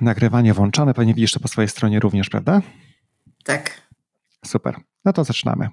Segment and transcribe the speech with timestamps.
[0.00, 0.94] nagrywanie włączone.
[0.94, 2.62] Pewnie widzisz to po swojej stronie również, prawda?
[3.44, 3.80] Tak.
[4.44, 4.76] Super.
[5.04, 5.68] No to zaczynamy.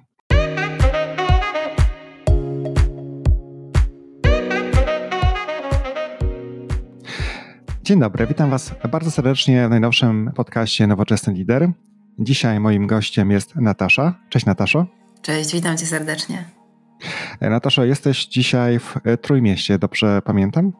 [7.82, 11.70] Dzień dobry, witam Was bardzo serdecznie w najnowszym podcaście Nowoczesny Lider.
[12.18, 14.14] Dzisiaj moim gościem jest Natasza.
[14.28, 14.86] Cześć Nataszo.
[15.22, 16.44] Cześć, witam Cię serdecznie.
[17.40, 20.72] Nataszo, jesteś dzisiaj w Trójmieście, dobrze pamiętam?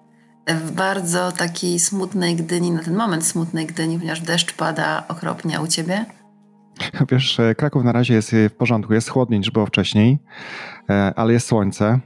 [0.49, 5.61] W bardzo takiej smutnej Gdyni, na ten moment smutnej Gdyni, ponieważ deszcz pada okropnie.
[5.61, 6.05] u Ciebie?
[7.11, 10.19] Wiesz, Kraków na razie jest w porządku, jest chłodniej niż było wcześniej,
[10.91, 12.01] e, ale jest słońce.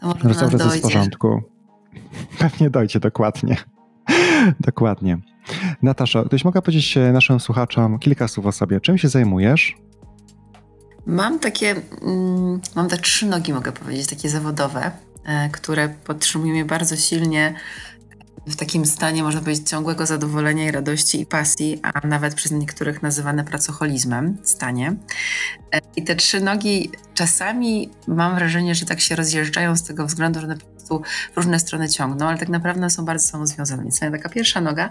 [0.00, 1.42] To może czas jest w porządku.
[2.38, 3.56] Pewnie dojdzie, dokładnie.
[4.60, 5.18] dokładnie.
[5.82, 8.80] Natasza, gdybyś mogła powiedzieć naszym słuchaczom kilka słów o sobie.
[8.80, 9.76] Czym się zajmujesz?
[11.06, 14.92] Mam takie, mm, mam te trzy nogi, mogę powiedzieć, takie zawodowe, e,
[15.52, 17.54] które podtrzymują mnie bardzo silnie
[18.46, 23.02] w takim stanie, można powiedzieć, ciągłego zadowolenia i radości i pasji, a nawet przez niektórych
[23.02, 24.96] nazywane pracoholizmem stanie.
[25.72, 30.40] E, I te trzy nogi czasami mam wrażenie, że tak się rozjeżdżają z tego względu,
[30.40, 31.02] że prostu
[31.32, 33.82] w różne strony ciągną, ale tak naprawdę są bardzo sobą związane.
[33.82, 34.90] Więc taka pierwsza noga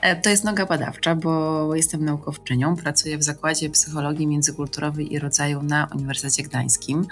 [0.00, 5.62] e, to jest noga badawcza, bo jestem naukowczynią, pracuję w Zakładzie Psychologii Międzykulturowej i Rodzaju
[5.62, 7.06] na Uniwersytecie Gdańskim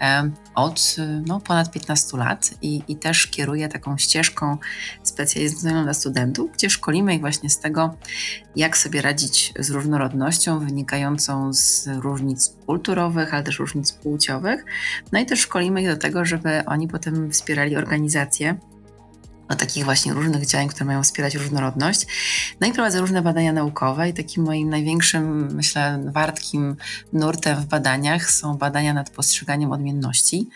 [0.00, 4.58] e, od no, ponad 15 lat i, i też kieruję taką ścieżką
[5.02, 7.94] specjalizacyjną dla studentów, gdzie szkolimy ich właśnie z tego,
[8.56, 14.64] jak sobie radzić z różnorodnością wynikającą z różnic kulturowych, ale też różnic płciowych.
[15.12, 18.56] No i też szkolimy ich do tego, żeby oni potem wspierali organizacje
[19.50, 22.06] o takich właśnie różnych działań, które mają wspierać różnorodność.
[22.60, 26.76] No i prowadzę różne badania naukowe i takim moim największym, myślę, wartkim
[27.12, 30.48] nurtem w badaniach są badania nad postrzeganiem odmienności,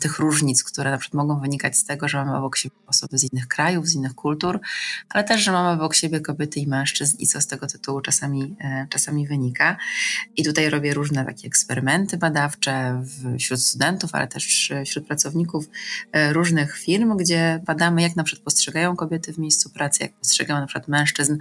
[0.00, 3.32] tych różnic, które na przykład mogą wynikać z tego, że mamy obok siebie osoby z
[3.32, 4.60] innych krajów, z innych kultur,
[5.08, 8.56] ale też, że mamy obok siebie kobiety i mężczyzn i co z tego tytułu czasami,
[8.60, 9.76] e, czasami wynika.
[10.36, 13.02] I tutaj robię różne takie eksperymenty badawcze
[13.38, 15.68] wśród studentów, ale też wśród pracowników
[16.12, 20.60] e, różnych firm, gdzie badamy, jak na przykład postrzegają kobiety w miejscu pracy, jak postrzegają
[20.60, 21.38] na przykład mężczyzn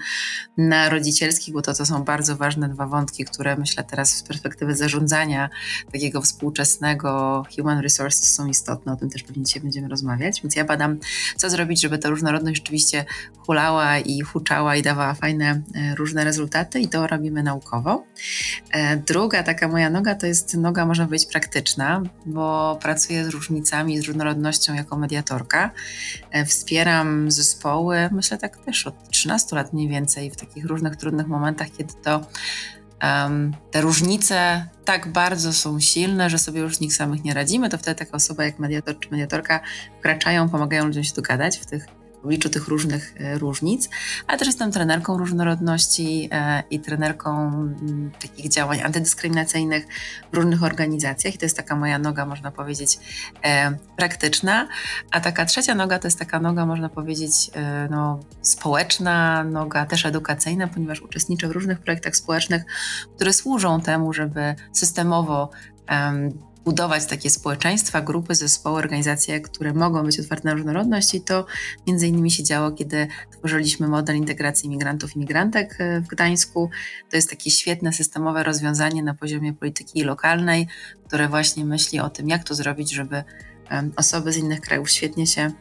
[0.57, 4.75] na rodzicielskich, bo to, to są bardzo ważne dwa wątki, które myślę teraz z perspektywy
[4.75, 5.49] zarządzania
[5.91, 10.65] takiego współczesnego human resources są istotne, o tym też pewnie dzisiaj będziemy rozmawiać, więc ja
[10.65, 10.99] badam,
[11.37, 13.05] co zrobić, żeby ta różnorodność rzeczywiście
[13.45, 18.05] hulała i huczała i dawała fajne, e, różne rezultaty i to robimy naukowo.
[18.71, 23.99] E, druga taka moja noga to jest noga, można powiedzieć, praktyczna, bo pracuję z różnicami,
[23.99, 25.71] z różnorodnością jako mediatorka.
[26.31, 31.27] E, wspieram zespoły, myślę tak też od 13 lat mniej więcej, w takich różnych trudnych
[31.27, 32.21] momentach, kiedy to
[33.03, 37.77] um, te różnice tak bardzo są silne, że sobie już nich samych nie radzimy, to
[37.77, 39.59] wtedy taka osoba jak mediator czy mediatorka
[39.99, 41.85] wkraczają, pomagają ludziom się dogadać w tych
[42.25, 43.90] obliczu tych różnych e, różnic,
[44.28, 49.88] ale też jestem trenerką różnorodności e, i trenerką mm, takich działań antydyskryminacyjnych
[50.31, 51.36] w różnych organizacjach.
[51.36, 53.00] I to jest taka moja noga, można powiedzieć,
[53.44, 54.68] e, praktyczna,
[55.12, 57.52] a taka trzecia noga to jest taka noga, można powiedzieć,
[57.90, 62.63] no, społeczna, noga też edukacyjna, ponieważ uczestniczę w różnych projektach społecznych,
[63.16, 65.50] które służą temu, żeby systemowo
[66.65, 71.45] budować takie społeczeństwa, grupy, zespoły, organizacje, które mogą być otwarte na różnorodność i to
[71.87, 76.69] między innymi się działo, kiedy tworzyliśmy model integracji migrantów i migrantek e, w Gdańsku.
[77.09, 80.67] To jest takie świetne, systemowe rozwiązanie na poziomie polityki lokalnej,
[81.07, 83.23] które właśnie myśli o tym, jak to zrobić, żeby
[83.95, 85.51] osoby z innych krajów świetnie się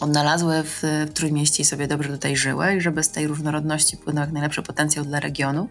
[0.00, 4.24] odnalazły w, w Trójmieście i sobie dobrze tutaj żyły i żeby z tej różnorodności płynął
[4.24, 5.68] jak najlepszy potencjał dla regionu.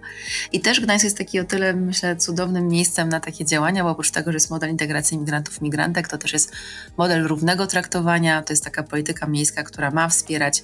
[0.51, 4.11] I też Gdańsk jest taki o tyle, myślę, cudownym miejscem na takie działania, bo oprócz
[4.11, 6.51] tego, że jest model integracji migrantów, migrantek, to też jest
[6.97, 10.63] model równego traktowania, to jest taka polityka miejska, która ma wspierać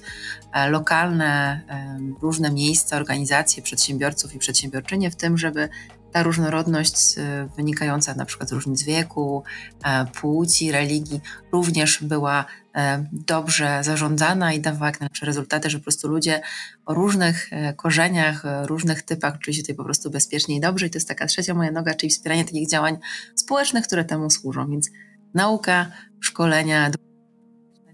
[0.52, 5.68] e, lokalne, e, różne miejsca, organizacje, przedsiębiorców i przedsiębiorczynie w tym, żeby
[6.14, 9.42] ta różnorodność y, wynikająca na przykład z różnic wieku,
[9.84, 11.20] e, płci, religii
[11.52, 12.63] również była e,
[13.12, 16.40] dobrze zarządzana i dawała jak najlepsze rezultaty, że po prostu ludzie
[16.86, 20.86] o różnych e, korzeniach, różnych typach czuli się tutaj po prostu bezpiecznie i dobrze.
[20.86, 22.96] I to jest taka trzecia moja noga, czyli wspieranie takich działań
[23.34, 24.70] społecznych, które temu służą.
[24.70, 24.90] Więc
[25.34, 25.86] nauka,
[26.20, 26.90] szkolenia,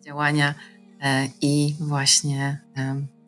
[0.04, 0.54] działania
[1.40, 2.60] i właśnie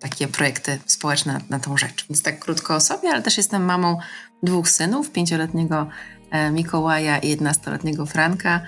[0.03, 2.06] takie projekty społeczne na tą rzecz.
[2.09, 3.99] Więc tak krótko o sobie, ale też jestem mamą
[4.43, 5.87] dwóch synów, pięcioletniego
[6.31, 8.61] e, Mikołaja i jedenastoletniego Franka,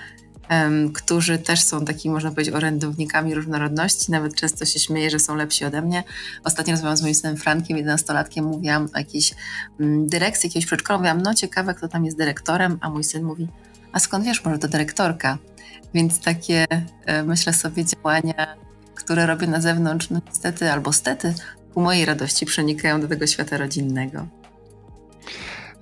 [0.93, 4.11] którzy też są takimi, można powiedzieć, orędownikami różnorodności.
[4.11, 6.03] Nawet często się śmieję, że są lepsi ode mnie.
[6.43, 9.33] Ostatnio rozmawiałam z moim synem Frankiem, jedenastolatkiem, mówiłam o jakiejś
[9.79, 10.97] mm, dyrekcji, jakiegoś przedszkola.
[10.99, 13.47] Mówiłam, no ciekawe, kto tam jest dyrektorem, a mój syn mówi,
[13.91, 15.37] a skąd wiesz, może to dyrektorka?
[15.93, 16.65] Więc takie,
[17.05, 18.55] e, myślę sobie, działania,
[18.95, 21.33] które robię na zewnątrz, no niestety albo stety,
[21.73, 24.27] ku mojej radości przenikają do tego świata rodzinnego.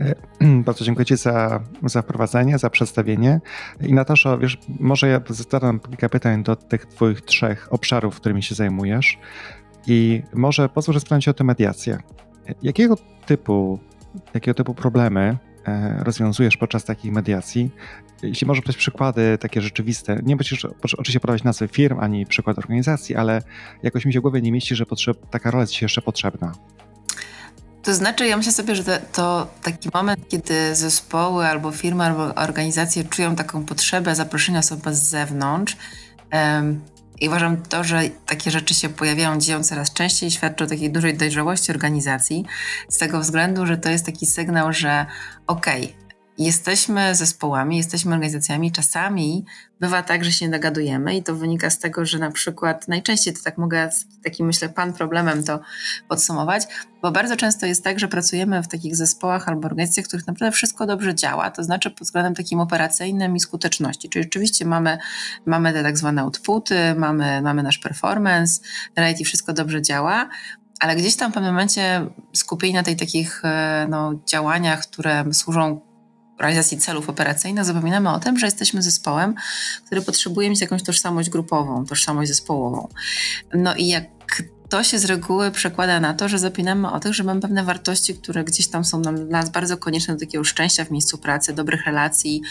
[0.02, 0.16] E,
[0.66, 3.42] bardzo dziękuję Ci za, za wprowadzenie, za przedstawienie.
[3.82, 8.56] I Natasza, wiesz, może ja zadam kilka pytań do tych Twoich trzech obszarów, którymi się
[8.56, 9.18] zajmujesz.
[9.88, 11.98] I może pozwól, że o tę mediację.
[12.64, 12.96] Jakiego
[13.26, 13.80] typu,
[14.34, 17.72] jakiego typu problemy e, rozwiązujesz podczas takich mediacji?
[18.24, 23.16] Jeśli może podać przykłady takie rzeczywiste, nie musisz oczywiście podawać nazwy firm ani przykład organizacji,
[23.16, 23.42] ale
[23.84, 26.52] jakoś mi się w głowie nie mieści, że potrzeb, taka rola jest jeszcze potrzebna.
[27.84, 33.04] To znaczy, ja myślę sobie, że to, taki moment, kiedy zespoły albo firmy, albo organizacje
[33.04, 35.78] czują taką potrzebę zaproszenia osoby z zewnątrz.
[36.34, 36.82] Um,
[37.22, 41.18] I uważam to, że takie rzeczy się pojawiają, dzieją coraz częściej, świadczy o takiej dużej
[41.18, 42.46] dojrzałości organizacji,
[42.90, 45.06] z tego względu, że to jest taki sygnał, że
[45.48, 46.03] okej, okay,
[46.38, 49.46] jesteśmy zespołami, jesteśmy organizacjami, czasami
[49.80, 53.34] bywa tak, że się nie dogadujemy i to wynika z tego, że na przykład najczęściej
[53.34, 53.90] to tak mogę
[54.24, 55.60] takim myślę pan problemem to
[56.08, 56.64] podsumować,
[57.02, 60.56] bo bardzo często jest tak, że pracujemy w takich zespołach albo organizacjach, w których naprawdę
[60.56, 64.98] wszystko dobrze działa, to znaczy pod względem takim operacyjnym i skuteczności, czyli rzeczywiście mamy,
[65.46, 68.62] mamy te tak zwane outputy, mamy, mamy nasz performance,
[68.96, 70.30] reality wszystko dobrze działa,
[70.80, 75.93] ale gdzieś tam w pewnym momencie skupienie na tej takich e, no, działaniach, które służą
[76.40, 79.36] realizacji celów operacyjnych zapominamy o tym, że jesteśmy zespołem,
[79.86, 82.88] który potrzebuje mieć jakąś tożsamość grupową, tożsamość zespołową.
[83.54, 84.04] No i jak
[84.74, 88.16] to się z reguły przekłada na to, że zapinamy o tych, że mamy pewne wartości,
[88.16, 91.86] które gdzieś tam są dla nas bardzo konieczne do takiego szczęścia w miejscu pracy, dobrych
[91.86, 92.42] relacji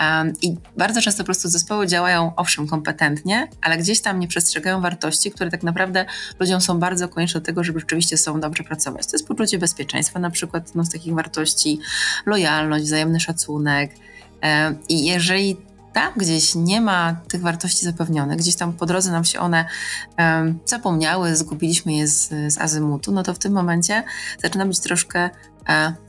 [0.00, 4.80] um, i bardzo często po prostu zespoły działają, owszem, kompetentnie, ale gdzieś tam nie przestrzegają
[4.80, 6.06] wartości, które tak naprawdę
[6.40, 9.06] ludziom są bardzo konieczne do tego, żeby rzeczywiście są dobrze pracować.
[9.06, 11.80] To jest poczucie bezpieczeństwa, na przykład no, z takich wartości,
[12.26, 13.90] lojalność, wzajemny szacunek,
[14.88, 15.56] i jeżeli
[15.98, 19.64] tam gdzieś nie ma tych wartości zapewnionych, gdzieś tam po drodze nam się one
[20.18, 24.04] um, zapomniały, zgubiliśmy je z, z azymutu, no to w tym momencie
[24.42, 25.30] zaczyna być troszkę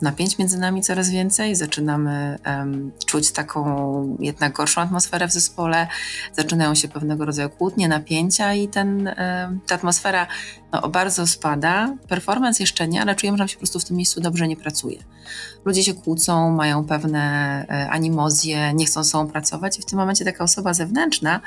[0.01, 5.87] napięć między nami coraz więcej, zaczynamy um, czuć taką jednak gorszą atmosferę w zespole,
[6.33, 10.27] zaczynają się pewnego rodzaju kłótnie, napięcia i ten, um, ta atmosfera
[10.71, 11.95] no, bardzo spada.
[12.07, 14.57] Performance jeszcze nie, ale czujemy, że nam się po prostu w tym miejscu dobrze nie
[14.57, 14.97] pracuje.
[15.65, 17.19] Ludzie się kłócą, mają pewne
[17.69, 21.41] e, animozje, nie chcą sobą pracować i w tym momencie taka osoba zewnętrzna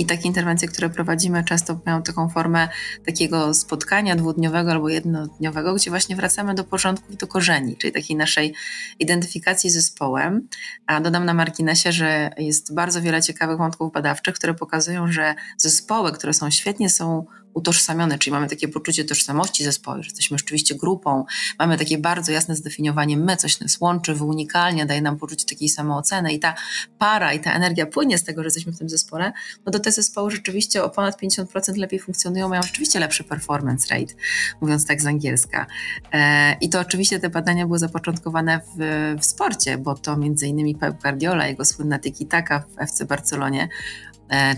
[0.00, 2.68] i takie interwencje, które prowadzimy, często mają taką formę
[3.06, 8.16] takiego spotkania dwudniowego albo jednodniowego, gdzie właśnie wracamy do porządku i do korzeni, czyli takiej
[8.16, 8.54] naszej
[8.98, 10.48] identyfikacji z zespołem.
[10.86, 16.12] A dodam na marginesie, że jest bardzo wiele ciekawych wątków badawczych, które pokazują, że zespoły,
[16.12, 21.24] które są świetnie są utożsamione, czyli mamy takie poczucie tożsamości zespołu, że jesteśmy rzeczywiście grupą,
[21.58, 26.32] mamy takie bardzo jasne zdefiniowanie my, coś nas łączy, wyunikalnia, daje nam poczucie takiej samooceny
[26.32, 26.54] i ta
[26.98, 29.32] para i ta energia płynie z tego, że jesteśmy w tym zespole,
[29.66, 34.14] no to te zespoły rzeczywiście o ponad 50% lepiej funkcjonują, mają rzeczywiście lepszy performance rate,
[34.60, 35.66] mówiąc tak z angielska.
[36.12, 40.74] E, I to oczywiście te badania były zapoczątkowane w, w sporcie, bo to między innymi
[40.74, 43.68] Pep Guardiola, jego słynna tiki-taka w FC Barcelonie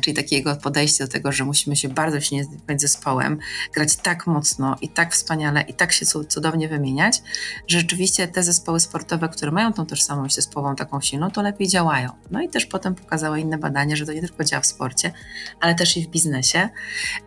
[0.00, 3.38] czyli takiego podejścia do tego, że musimy się bardzo silnie związać zespołem,
[3.74, 7.22] grać tak mocno i tak wspaniale i tak się cudownie wymieniać,
[7.68, 12.10] że rzeczywiście te zespoły sportowe, które mają tą tożsamość zespołową taką silną, to lepiej działają.
[12.30, 15.12] No i też potem pokazały inne badania, że to nie tylko działa w sporcie,
[15.60, 16.68] ale też i w biznesie.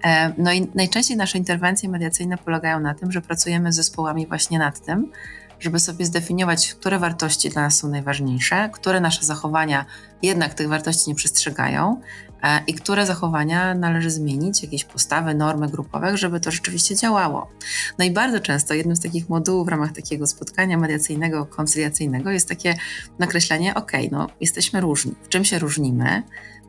[0.04, 4.60] E, no i najczęściej nasze interwencje mediacyjne polegają na tym, że pracujemy z zespołami właśnie
[4.60, 5.12] nad tym,
[5.60, 9.86] żeby sobie zdefiniować, które wartości dla nas są najważniejsze, które nasze zachowania
[10.22, 12.02] jednak tych wartości nie przestrzegają
[12.35, 12.35] e,
[12.68, 17.52] i które zachowania należy zmienić, jakieś postawy, normy grupowe, żeby to rzeczywiście działało.
[18.00, 22.50] No i bardzo często jednym z takich modułów w ramach takiego spotkania mediacyjnego, koncyliacyjnego jest
[22.50, 22.76] takie
[23.20, 26.24] nakreślenie, ok, no jesteśmy różni, w czym się różnimy,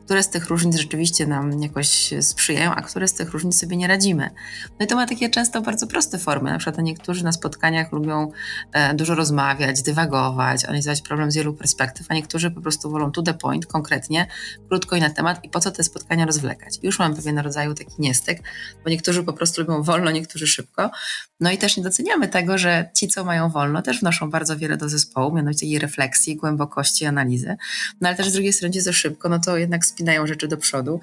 [0.07, 3.87] które z tych różnic rzeczywiście nam jakoś sprzyjają, a które z tych różnic sobie nie
[3.87, 4.29] radzimy.
[4.79, 6.51] No i to ma takie często bardzo proste formy.
[6.51, 8.31] Na przykład niektórzy na spotkaniach lubią
[8.73, 13.21] e, dużo rozmawiać, dywagować, analizować problem z wielu perspektyw, a niektórzy po prostu wolą to
[13.21, 14.27] the point, konkretnie,
[14.69, 16.79] krótko i na temat i po co te spotkania rozwlekać.
[16.83, 18.43] Już mam pewien rodzaju taki niestek,
[18.83, 20.91] bo niektórzy po prostu lubią wolno, niektórzy szybko.
[21.39, 24.77] No i też nie doceniamy tego, że ci, co mają wolno, też wnoszą bardzo wiele
[24.77, 27.57] do zespołu, mianowicie jej refleksji, głębokości, analizy.
[28.01, 30.99] No ale też z drugiej strony, za szybko, no to jednak spinają rzeczy do przodu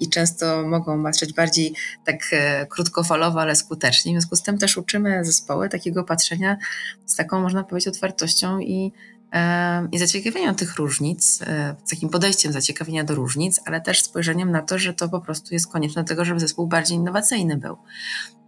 [0.00, 4.12] i często mogą patrzeć bardziej tak e, krótkofalowo, ale skutecznie.
[4.12, 6.56] W związku z tym też uczymy zespoły takiego patrzenia
[7.06, 8.92] z taką, można powiedzieć, otwartością i
[9.92, 14.62] i zaciekawieniem tych różnic, e, z takim podejściem zaciekawienia do różnic, ale też spojrzeniem na
[14.62, 17.76] to, że to po prostu jest konieczne do tego, żeby zespół bardziej innowacyjny był.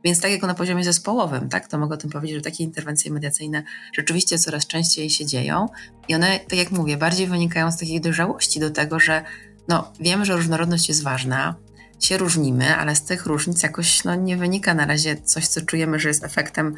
[0.05, 3.11] Więc tak jak na poziomie zespołowym, tak, to mogę o tym powiedzieć, że takie interwencje
[3.11, 5.69] mediacyjne rzeczywiście coraz częściej się dzieją
[6.09, 9.25] i one, tak jak mówię, bardziej wynikają z takiej dojrzałości do tego, że
[9.69, 11.55] no, wiemy, że różnorodność jest ważna,
[12.01, 15.99] się różnimy, ale z tych różnic jakoś no, nie wynika na razie coś, co czujemy,
[15.99, 16.75] że jest efektem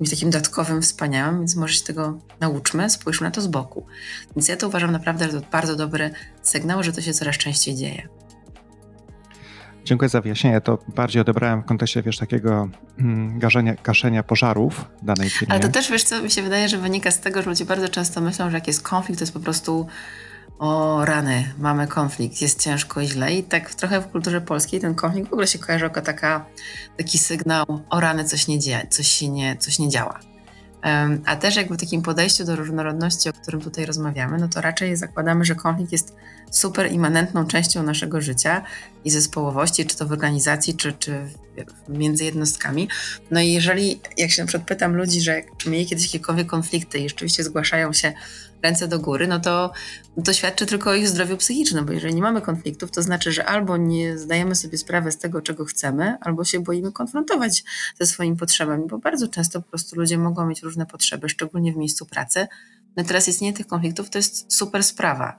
[0.00, 3.86] jakimś takim dodatkowym, wspaniałym, więc może się tego nauczmy, spójrzmy na to z boku.
[4.36, 6.10] Więc ja to uważam naprawdę, że to bardzo dobry
[6.42, 8.08] sygnał, że to się coraz częściej dzieje.
[9.84, 10.60] Dziękuję za wyjaśnienie.
[10.60, 15.52] To bardziej odebrałem w kontekście, wiesz, takiego mm, garzenia, gaszenia pożarów danej firmie.
[15.52, 17.88] Ale to też, wiesz co, mi się wydaje, że wynika z tego, że ludzie bardzo
[17.88, 19.86] często myślą, że jak jest konflikt, to jest po prostu
[20.60, 23.34] o rany, mamy konflikt, jest ciężko i źle.
[23.34, 26.46] I tak trochę w kulturze polskiej ten konflikt w ogóle się kojarzy jako taka,
[26.96, 30.20] taki sygnał, o rany, coś nie, dzieje, coś, się nie, coś nie działa.
[31.26, 34.96] A też jakby w takim podejściu do różnorodności, o którym tutaj rozmawiamy, no to raczej
[34.96, 36.16] zakładamy, że konflikt jest
[36.50, 38.62] super immanentną częścią naszego życia
[39.04, 41.28] i zespołowości, czy to w organizacji, czy, czy
[41.88, 42.88] między jednostkami.
[43.30, 47.08] No i jeżeli, jak się na przykład pytam ludzi, że mieli kiedyś jakiekolwiek konflikty i
[47.08, 48.12] rzeczywiście zgłaszają się
[48.62, 49.72] ręce do góry, no to,
[50.24, 53.46] to świadczy tylko o ich zdrowiu psychicznym, bo jeżeli nie mamy konfliktów, to znaczy, że
[53.46, 57.64] albo nie zdajemy sobie sprawy z tego, czego chcemy, albo się boimy konfrontować
[58.00, 61.76] ze swoimi potrzebami, bo bardzo często po prostu ludzie mogą mieć różne potrzeby, szczególnie w
[61.76, 62.46] miejscu pracy.
[62.96, 65.38] No teraz istnienie tych konfliktów to jest super sprawa.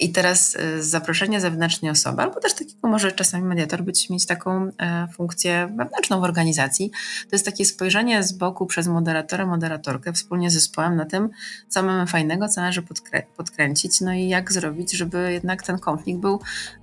[0.00, 4.70] I teraz y, zaproszenie zewnętrznej osoby, albo też takiego może czasami mediator być, mieć taką
[4.78, 6.90] e, funkcję wewnętrzną w organizacji.
[7.22, 11.30] To jest takie spojrzenie z boku przez moderatora, moderatorkę wspólnie z zespołem na tym,
[11.68, 16.20] co mamy fajnego, co należy podkrę podkręcić, no i jak zrobić, żeby jednak ten konflikt
[16.20, 16.40] był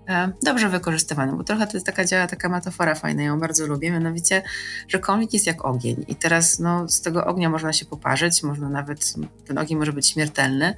[0.07, 3.91] e, dobrze wykorzystywany, bo trochę to jest taka działa, taka metafora fajna, ją bardzo lubię,
[3.91, 4.41] mianowicie,
[4.87, 6.05] że konflikt jest jak ogień.
[6.07, 9.13] I teraz no, z tego ognia można się poparzyć, można nawet,
[9.45, 10.75] ten ogień może być śmiertelny,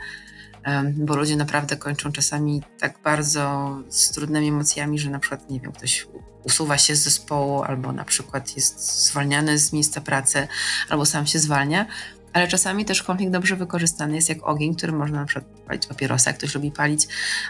[0.95, 5.71] bo ludzie naprawdę kończą czasami tak bardzo z trudnymi emocjami, że na przykład, nie wiem,
[5.71, 6.07] ktoś
[6.43, 10.47] usuwa się z zespołu, albo na przykład jest zwalniany z miejsca pracy,
[10.89, 11.85] albo sam się zwalnia.
[12.33, 16.33] Ale czasami też konflikt dobrze wykorzystany jest jak ogień, który można na przykład palić papierosa,
[16.33, 17.07] ktoś lubi palić,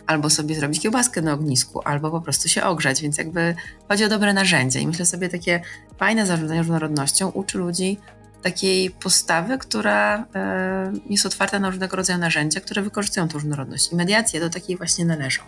[0.08, 3.56] albo sobie zrobić kiełbaskę na ognisku, albo po prostu się ogrzać, więc jakby
[3.88, 4.80] chodzi o dobre narzędzie.
[4.80, 5.62] I myślę sobie, takie
[5.98, 7.98] fajne zarządzanie różnorodnością uczy ludzi
[8.42, 13.92] takiej postawy, która e, jest otwarta na różnego rodzaju narzędzia, które wykorzystują tę różnorodność.
[13.92, 15.42] I mediacje do takiej właśnie należą.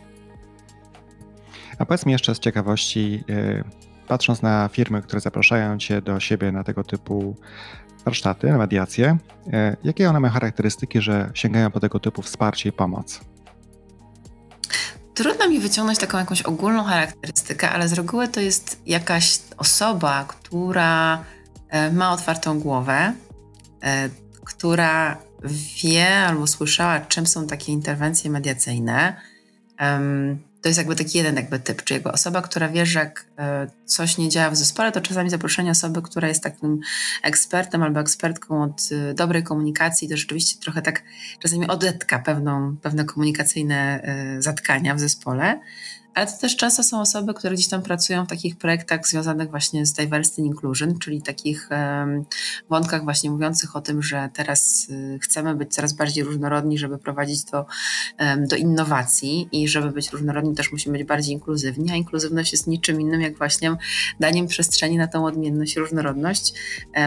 [1.80, 3.64] A powiedz mi jeszcze z ciekawości, e,
[4.08, 7.36] patrząc na firmy, które zapraszają Cię do siebie na tego typu
[8.06, 9.18] warsztaty, na mediacje,
[9.84, 13.20] jakie one mają charakterystyki, że sięgają po tego typu wsparcie i pomoc?
[15.14, 21.24] Trudno mi wyciągnąć taką jakąś ogólną charakterystykę, ale z reguły to jest jakaś osoba, która
[21.92, 23.14] ma otwartą głowę,
[23.84, 24.10] e,
[24.46, 25.18] która
[25.82, 29.22] wie albo słyszała, czym są takie interwencje mediacyjne.
[30.62, 33.68] To jest jakby taki jeden jakby typ, czyli jakby osoba, która wie, że jak e,
[33.86, 36.80] coś nie działa w zespole, to czasami zaproszenie osoby, która jest takim
[37.24, 41.04] ekspertem albo ekspertką od dobrej komunikacji, to rzeczywiście trochę tak
[41.40, 44.02] czasami odetka pewną, pewne komunikacyjne
[44.40, 45.60] zatkania w zespole.
[46.14, 49.86] Ale to też często są osoby, które gdzieś tam pracują w takich projektach związanych właśnie
[49.86, 51.70] z diversity and inclusion, czyli takich
[52.70, 57.42] wątkach właśnie mówiących o tym, że teraz y, chcemy być coraz bardziej różnorodni, żeby prowadzić
[57.52, 62.68] um, do innowacji i żeby być różnorodni też musimy być bardziej inkluzywni, a inkluzywność jest
[62.68, 63.76] niczym innym jak właśnie
[64.20, 66.54] daniem przestrzeni na tą odmienność różnorodność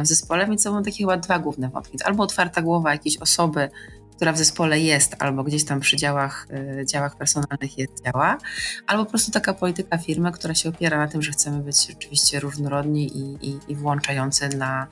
[0.03, 1.99] w zespole, więc są takie chyba dwa główne wątki.
[2.05, 3.71] Albo otwarta głowa jakiejś osoby,
[4.17, 6.47] która w zespole jest, albo gdzieś tam przy działach,
[6.81, 8.39] y, działach personalnych jest działa,
[8.87, 12.41] albo po prostu taka polityka firmy, która się opiera na tym, że chcemy być rzeczywiście
[12.41, 14.87] różnorodni i, i, i włączający dla,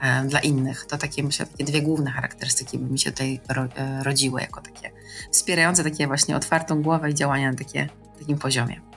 [0.00, 0.86] e, dla innych.
[0.86, 3.40] To takie, myślę, takie dwie główne charakterystyki by mi się tutaj
[3.76, 4.90] e, rodziły jako takie
[5.30, 8.87] wspierające takie właśnie otwartą głowę i działania na takie, takim poziomie.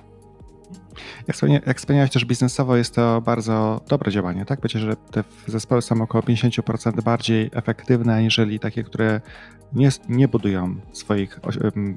[1.67, 4.59] Jak, wspomniałeś też biznesowo, jest to bardzo dobre działanie, tak?
[4.59, 9.21] Będzie, że te zespoły są około 50% bardziej efektywne, aniżeli takie, które
[9.73, 11.39] nie, nie budują swoich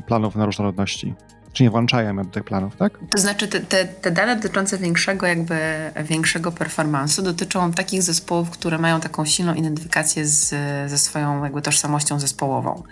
[0.07, 1.15] planów na różnorodności
[1.55, 2.99] czy nie włączają do tych planów, tak?
[3.11, 5.57] To znaczy te, te, te, dane dotyczące większego jakby
[6.05, 10.55] większego performance'u dotyczą takich zespołów, które mają taką silną identyfikację z,
[10.91, 12.83] ze swoją jakby tożsamością zespołową.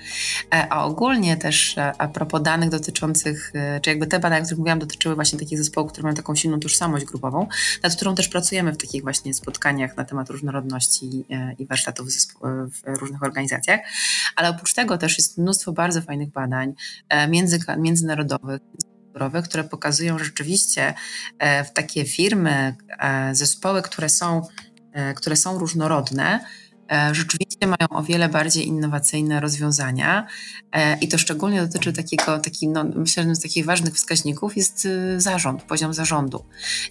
[0.55, 4.45] E, a ogólnie też e, a propos danych dotyczących, e, czy jakby te badania, o
[4.45, 7.47] których mówiłam, dotyczyły właśnie takich zespołów, które mają taką silną tożsamość grupową,
[7.83, 11.25] nad którą też pracujemy w takich właśnie spotkaniach na temat różnorodności
[11.59, 12.09] i warsztatów
[12.43, 13.81] w różnych organizacjach.
[14.37, 16.75] Ale oprócz tego też jest mnóstwo bardzo fajnych badań
[17.29, 18.52] między, międzynarodowych,
[19.45, 20.95] które pokazują rzeczywiście
[21.39, 24.43] e, w takie firmy, e, zespoły, które są,
[24.93, 26.45] e, które są różnorodne,
[27.13, 30.27] rzeczywiście mają o wiele bardziej innowacyjne rozwiązania
[30.73, 34.85] e, i to szczególnie dotyczy takiego, taki, no, myślę, że z takich ważnych wskaźników jest
[34.85, 36.45] y, zarząd, poziom zarządu.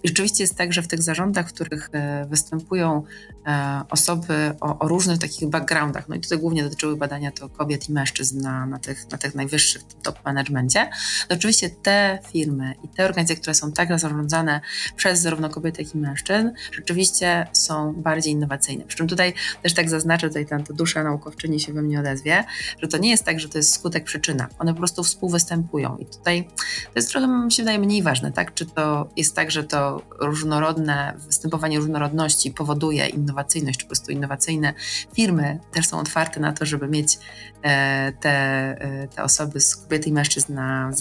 [0.03, 3.03] I rzeczywiście jest tak, że w tych zarządach, w których e, występują
[3.89, 7.93] osoby o, o różnych takich backgroundach, no i tutaj głównie dotyczyły badania to kobiet i
[7.93, 10.89] mężczyzn na, na, tych, na tych najwyższych top managemencie,
[11.27, 14.61] to oczywiście te firmy i te organizacje, które są tak zarządzane
[14.95, 18.83] przez zarówno kobiety, jak i mężczyzn, rzeczywiście są bardziej innowacyjne.
[18.83, 22.43] Przy czym tutaj też tak zaznaczę, tutaj ta, dusza naukowczyni się we mnie odezwie,
[22.81, 24.47] że to nie jest tak, że to jest skutek, przyczyna.
[24.59, 26.43] One po prostu współwystępują i tutaj
[26.83, 28.53] to jest trochę, mi się wydaje, mniej ważne, tak?
[28.53, 34.73] Czy to jest tak, że to różnorodne, występowanie różnorodności powoduje innowacyjność, czy po prostu innowacyjne
[35.15, 37.19] firmy też są otwarte na to, żeby mieć
[37.61, 40.91] e, te, e, te osoby z kobiety i mężczyzn na,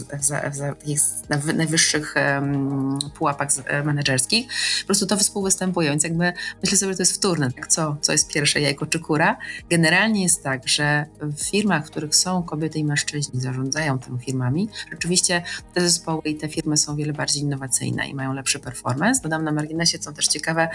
[1.28, 2.14] na najwyższych
[3.14, 4.47] pułapach e, menedżerskich.
[4.80, 6.32] Po prostu to współwystępuje, więc jakby
[6.62, 7.66] myślę sobie, że to jest wtórne, tak?
[7.66, 9.36] co, co jest pierwsze, jajko czy kura.
[9.70, 14.68] Generalnie jest tak, że w firmach, w których są kobiety i mężczyźni, zarządzają tymi firmami,
[14.90, 15.42] rzeczywiście
[15.74, 19.22] te zespoły i te firmy są wiele bardziej innowacyjne i mają lepszy performance.
[19.22, 20.68] Dodam na marginesie, są też ciekawe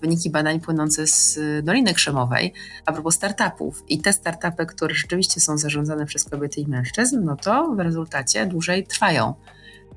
[0.00, 2.52] wyniki badań płynące z Doliny Krzemowej
[2.86, 3.84] a propos startupów.
[3.88, 8.46] I te startupy, które rzeczywiście są zarządzane przez kobiety i mężczyzn, no to w rezultacie
[8.46, 9.34] dłużej trwają.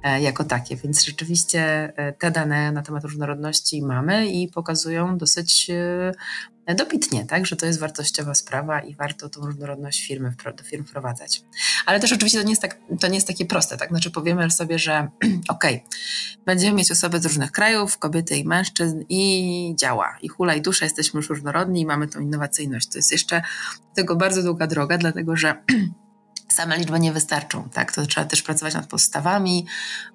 [0.04, 0.76] E, jako takie.
[0.76, 7.46] Więc rzeczywiście e, te dane na temat różnorodności mamy i pokazują dosyć e, dobitnie, tak,
[7.46, 11.44] że to jest wartościowa sprawa i warto tą różnorodność firmy, do firm wprowadzać.
[11.86, 13.90] Ale też oczywiście to nie jest, tak, to nie jest takie proste, tak?
[13.90, 15.08] Znaczy powiemy sobie, że
[15.50, 15.64] ok,
[16.46, 20.18] będziemy mieć osoby z różnych krajów, kobiety i mężczyzn i działa.
[20.22, 22.90] I hula i dusza, jesteśmy już różnorodni i mamy tą innowacyjność.
[22.90, 23.42] To jest jeszcze
[23.96, 25.56] tego bardzo długa droga, dlatego że
[26.54, 27.92] same liczby nie wystarczą, tak?
[27.92, 29.66] To trzeba też pracować nad postawami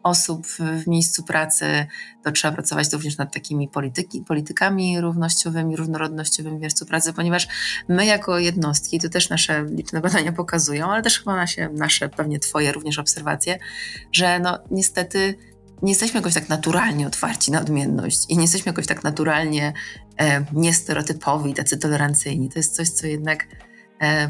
[0.02, 1.86] osób w miejscu pracy,
[2.24, 7.48] to trzeba pracować również nad takimi polityki, politykami równościowymi, różnorodnościowymi w miejscu pracy, ponieważ
[7.88, 12.38] my jako jednostki, to też nasze liczne badania pokazują, ale też chyba nasze, nasze pewnie
[12.38, 13.58] twoje również obserwacje,
[14.12, 15.34] że no niestety
[15.82, 19.72] nie jesteśmy jakoś tak naturalnie otwarci na odmienność i nie jesteśmy jakoś tak naturalnie
[20.20, 22.48] e, niestereotypowi, tacy tolerancyjni.
[22.48, 23.46] To jest coś, co jednak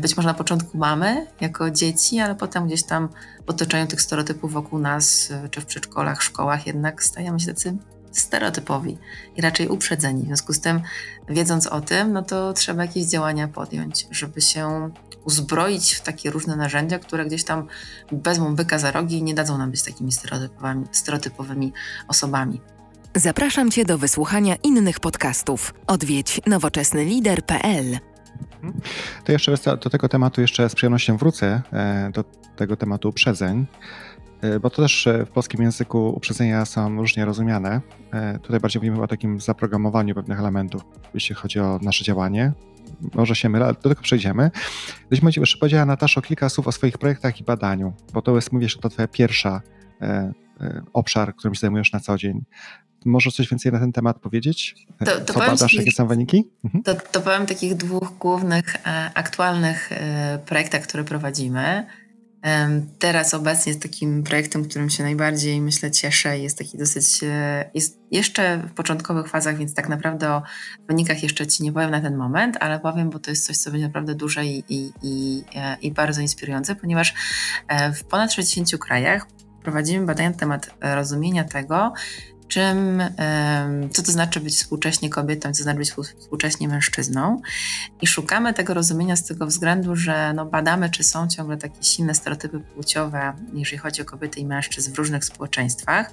[0.00, 3.08] być może na początku mamy jako dzieci, ale potem gdzieś tam
[3.46, 7.76] w otoczeniu tych stereotypów wokół nas, e, czy w przedszkolach, szkołach, jednak stajemy się tacy
[8.12, 8.98] stereotypowi
[9.36, 10.22] i raczej uprzedzeni.
[10.22, 10.80] W związku z tym,
[11.28, 14.90] wiedząc o tym, no to trzeba jakieś działania podjąć, żeby się
[15.24, 17.66] uzbroić w takie różne narzędzia, które gdzieś tam
[18.12, 21.72] wezmą byka za rogi i nie dadzą nam być takimi stereotypowymi, stereotypowymi
[22.08, 22.60] osobami.
[23.14, 25.74] Zapraszam Cię do wysłuchania innych podcastów.
[25.86, 27.98] Odwiedź nowoczesnylider.pl
[29.24, 32.24] to jeszcze do tego tematu jeszcze z przyjemnością wrócę, e, do
[32.56, 33.66] tego tematu uprzedzeń,
[34.40, 37.80] e, bo to też e, w polskim języku uprzedzenia są różnie rozumiane.
[38.42, 40.82] Tutaj bardziej mówimy o takim zaprogramowaniu pewnych elementów,
[41.14, 42.52] jeśli chodzi o nasze działanie.
[43.14, 44.50] Może się mylę, ale do tego przejdziemy.
[45.10, 48.76] Gdybyś jeszcze powiedziała Natasza kilka słów o swoich projektach i badaniu, bo to jest, mówisz,
[48.76, 49.60] to twoja pierwsza
[50.92, 52.44] obszar, którym się zajmujesz na co dzień.
[53.04, 54.74] Możesz coś więcej na ten temat powiedzieć?
[54.98, 56.48] To, to Co badasz, jakie są wyniki?
[56.64, 56.84] Mhm.
[56.84, 61.86] To, to powiem takich dwóch głównych, e, aktualnych e, projektach, które prowadzimy.
[62.98, 66.38] Teraz obecnie jest takim projektem, którym się najbardziej, myślę, cieszę.
[66.38, 70.42] Jest taki dosyć, e, jest jeszcze w początkowych fazach, więc tak naprawdę o
[70.88, 73.70] wynikach jeszcze Ci nie powiem na ten moment, ale powiem, bo to jest coś, co
[73.70, 75.44] będzie naprawdę duże i, i, i,
[75.82, 77.14] i bardzo inspirujące, ponieważ
[77.94, 79.26] w ponad 60 krajach
[79.62, 81.92] prowadzimy badania na temat rozumienia tego,
[82.54, 83.02] czym,
[83.92, 87.40] co to znaczy być współcześnie kobietą, co znaczy być współcześnie mężczyzną.
[88.02, 92.14] I szukamy tego rozumienia z tego względu, że no badamy, czy są ciągle takie silne
[92.14, 96.10] stereotypy płciowe, jeżeli chodzi o kobiety i mężczyzn w różnych społeczeństwach.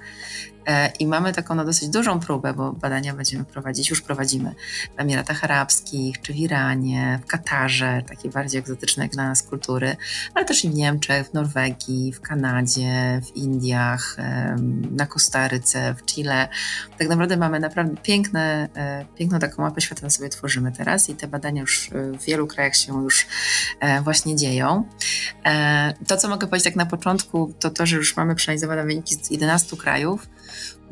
[0.66, 4.54] E, I mamy taką no, dosyć dużą próbę, bo badania będziemy prowadzić, już prowadzimy
[4.96, 9.96] w Emiratach Arabskich, czy w Iranie, w Katarze, takie bardziej egzotyczne dla nas kultury,
[10.34, 14.16] ale też i w Niemczech, w Norwegii, w Kanadzie, w Indiach,
[14.90, 16.48] na Kostaryce, w Chile.
[16.98, 21.28] Tak naprawdę mamy naprawdę piękne, e, piękną taką mapę świata sobie tworzymy teraz i te
[21.28, 23.26] badania już w wielu krajach się już
[23.80, 24.84] e, właśnie dzieją.
[26.06, 29.30] To, co mogę powiedzieć tak na początku, to to, że już mamy przeanalizowane wyniki z
[29.30, 30.28] 11 krajów,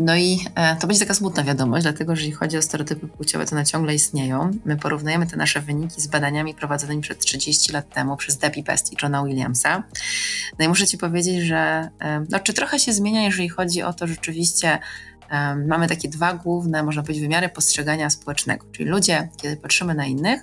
[0.01, 3.47] no i e, to będzie taka smutna wiadomość, dlatego że jeśli chodzi o stereotypy płciowe,
[3.47, 4.51] to one ciągle istnieją.
[4.65, 8.93] My porównujemy te nasze wyniki z badaniami prowadzonymi przed 30 lat temu przez Debbie Best
[8.93, 9.83] i Johna Williamsa.
[10.59, 13.93] No i muszę Ci powiedzieć, że e, no, czy trochę się zmienia, jeżeli chodzi o
[13.93, 14.79] to rzeczywiście,
[15.31, 18.67] e, mamy takie dwa główne, można powiedzieć, wymiary postrzegania społecznego.
[18.73, 20.43] Czyli ludzie, kiedy patrzymy na innych,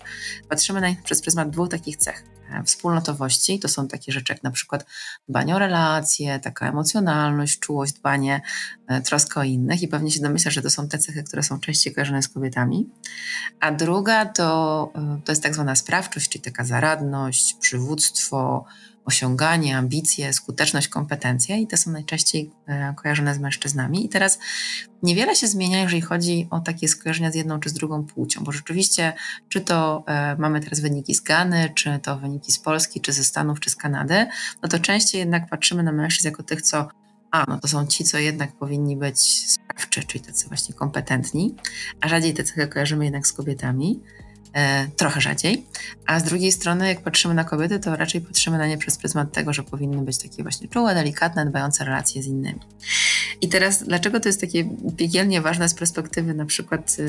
[0.50, 3.60] patrzymy na nich przez pryzmat dwóch takich cech wspólnotowości.
[3.60, 4.86] To są takie rzeczy jak na przykład
[5.29, 8.41] dbanie o relacje, taka emocjonalność, czułość, dbanie,
[8.88, 11.60] e, troska o innych i pewnie się domyślasz, że to są te cechy, które są
[11.60, 12.89] częściej kojarzone z kobietami.
[13.60, 18.65] A druga to, e, to jest tak zwana sprawczość, czyli taka zaradność, przywództwo,
[19.08, 24.06] osiąganie, ambicje, skuteczność, kompetencje i te są najczęściej e, kojarzone z mężczyznami.
[24.06, 24.39] I teraz
[25.04, 28.52] niewiele się zmienia, jeżeli chodzi o takie skojarzenia z jedną czy z drugą płcią, bo
[28.52, 29.13] rzeczywiście,
[29.50, 33.24] czy to e, mamy teraz wyniki z Gany, czy to wyniki z Polski, czy ze
[33.24, 34.28] Stanów, czy z Kanady,
[34.63, 36.88] no to częściej jednak patrzymy na mężczyzn jako tych, co
[37.32, 41.56] a, no to są ci, co jednak powinni być sprawczy, czyli tacy właśnie kompetentni,
[42.02, 44.00] a rzadziej te cechy kojarzymy jednak z kobietami.
[44.58, 45.65] E, trochę rzadziej.
[46.06, 49.32] A z drugiej strony, jak patrzymy na kobiety, to raczej patrzymy na nie przez pryzmat
[49.32, 52.60] tego, że powinny być takie właśnie czułe, delikatne, dbające relacje z innymi.
[53.41, 57.06] I teraz, dlaczego to jest takie piekielnie ważne z perspektywy na przykład yy,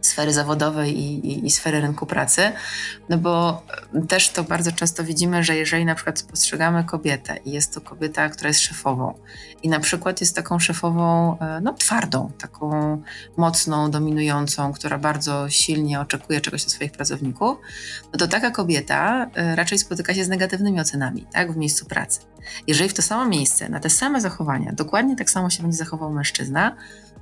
[0.00, 2.52] sfery zawodowej i, i, i, sfery rynku pracy,
[3.08, 3.62] no bo
[4.08, 8.28] też to bardzo często widzimy, że jeżeli na przykład spostrzegamy kobietę i jest to kobieta,
[8.28, 9.14] która jest szefową
[9.62, 13.02] i na przykład jest taką szefową e, no, twardą, taką
[13.36, 17.58] mocną, dominującą, która bardzo silnie oczekuje czegoś od swoich pracowników,
[18.12, 22.20] no to taka kobieta e, raczej spotyka się z negatywnymi ocenami tak, w miejscu pracy.
[22.66, 26.10] Jeżeli w to samo miejsce, na te same zachowania, dokładnie tak samo się będzie zachował
[26.10, 26.76] mężczyzna,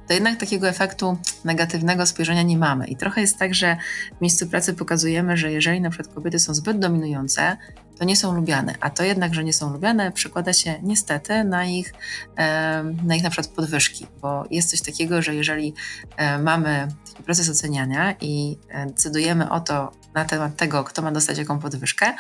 [0.09, 2.87] to jednak takiego efektu negatywnego spojrzenia nie mamy.
[2.87, 3.77] I trochę jest tak, że
[4.18, 7.57] w miejscu pracy pokazujemy, że jeżeli na przykład kobiety są zbyt dominujące,
[7.99, 11.64] to nie są lubiane, a to jednak, że nie są lubiane, przekłada się niestety na
[11.64, 11.94] ich,
[13.05, 15.75] na ich na przykład podwyżki, bo jest coś takiego, że jeżeli
[16.42, 21.38] mamy taki proces oceniania i e, decydujemy o to na temat tego, kto ma dostać
[21.38, 22.14] jaką podwyżkę,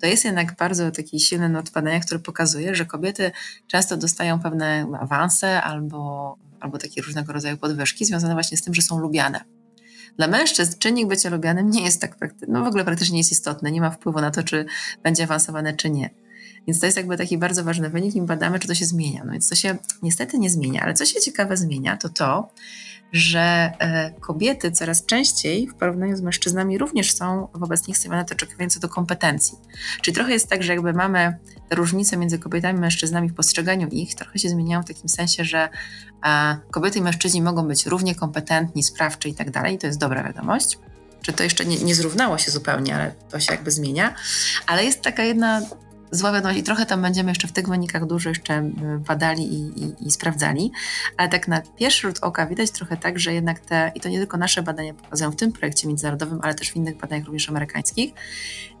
[0.00, 3.32] to jest jednak bardzo taki silny not badania, który pokazuje, że kobiety
[3.66, 8.82] często dostają pewne awanse albo albo takie różnego rodzaju podwyżki związane właśnie z tym, że
[8.82, 9.44] są lubiane.
[10.16, 13.32] Dla mężczyzn czynnik bycia lubianym nie jest tak praktyczny, no w ogóle praktycznie nie jest
[13.32, 14.66] istotny, nie ma wpływu na to, czy
[15.02, 16.10] będzie awansowane, czy nie.
[16.66, 19.22] Więc to jest jakby taki bardzo ważny wynik i badamy, czy to się zmienia.
[19.24, 22.52] No więc to się niestety nie zmienia, ale co się ciekawe zmienia, to to,
[23.14, 28.24] że e, kobiety coraz częściej w porównaniu z mężczyznami również są wobec nich stawiane
[28.70, 29.58] co do kompetencji.
[30.02, 31.38] Czyli trochę jest tak, że jakby mamy
[31.70, 35.68] różnice między kobietami i mężczyznami w postrzeganiu ich, trochę się zmieniają w takim sensie, że
[36.26, 39.78] e, kobiety i mężczyźni mogą być równie kompetentni, sprawczy i tak dalej.
[39.78, 40.78] To jest dobra wiadomość.
[41.22, 44.14] Czy to jeszcze nie, nie zrównało się zupełnie, ale to się jakby zmienia.
[44.66, 45.62] Ale jest taka jedna
[46.14, 48.70] zła wiadomość i trochę tam będziemy jeszcze w tych wynikach dużo jeszcze
[49.08, 50.72] badali i, i, i, sprawdzali,
[51.16, 54.18] ale tak na pierwszy rzut oka widać trochę tak, że jednak te, i to nie
[54.18, 58.12] tylko nasze badania pokazują w tym projekcie międzynarodowym, ale też w innych badaniach również amerykańskich,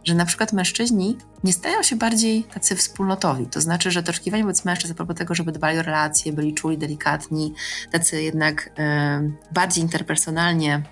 [0.04, 3.46] że na przykład mężczyźni nie stają się bardziej tacy wspólnotowi.
[3.46, 6.54] To znaczy, że to oczekiwanie wobec mężczyzn a propos tego, żeby dbali o relacje, byli
[6.54, 7.54] czuli, delikatni,
[7.90, 10.82] tacy jednak y, bardziej interpersonalnie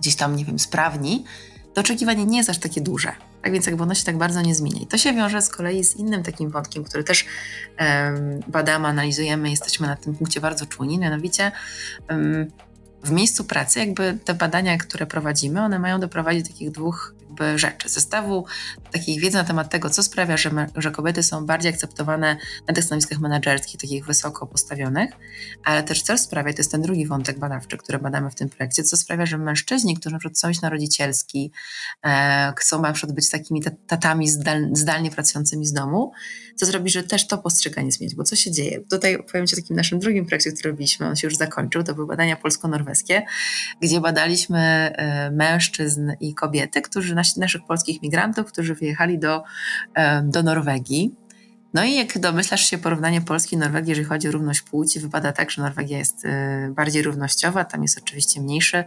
[0.00, 1.24] gdzieś tam, nie wiem, sprawni,
[1.74, 3.12] to oczekiwanie nie jest aż takie duże.
[3.42, 4.80] Tak więc jakby ono się tak bardzo nie zmienia.
[4.80, 7.26] I to się wiąże z kolei z innym takim wątkiem, który też
[7.80, 11.52] um, badamy, analizujemy, jesteśmy na tym punkcie bardzo czujni, mianowicie
[12.10, 12.50] um,
[13.02, 17.58] w miejscu pracy jakby te badania, które prowadzimy, one mają doprowadzić do takich dwóch jakby
[17.58, 17.88] rzeczy.
[17.88, 18.44] Zestawu
[18.92, 22.36] takiej wiedzy na temat tego, co sprawia, że, że kobiety są bardziej akceptowane
[22.68, 25.10] na tych stanowiskach menedżerskich, takich wysoko postawionych,
[25.64, 28.82] ale też co sprawia, to jest ten drugi wątek badawczy, który badamy w tym projekcie,
[28.82, 31.52] co sprawia, że mężczyźni, którzy na przykład iść na rodzicielski,
[32.04, 36.12] e, chcą na przykład być takimi tatami zdal, zdalnie pracującymi z domu,
[36.56, 38.80] co zrobi, że też to postrzeganie zmieni, bo co się dzieje?
[38.90, 41.94] Tutaj powiem Ci o takim naszym drugim projekcie, który robiliśmy, on się już zakończył, to
[41.94, 43.22] były badania polsko-norweskie,
[43.80, 49.42] gdzie badaliśmy e, mężczyzn i kobiety, którzy nasi, naszych polskich migrantów, którzy wyjechali do,
[50.22, 51.14] do Norwegii
[51.74, 55.32] no i jak domyślasz się, porównanie Polski i Norwegii, jeżeli chodzi o równość płci, wypada
[55.32, 56.28] tak, że Norwegia jest y,
[56.70, 58.84] bardziej równościowa, tam jest oczywiście mniejszy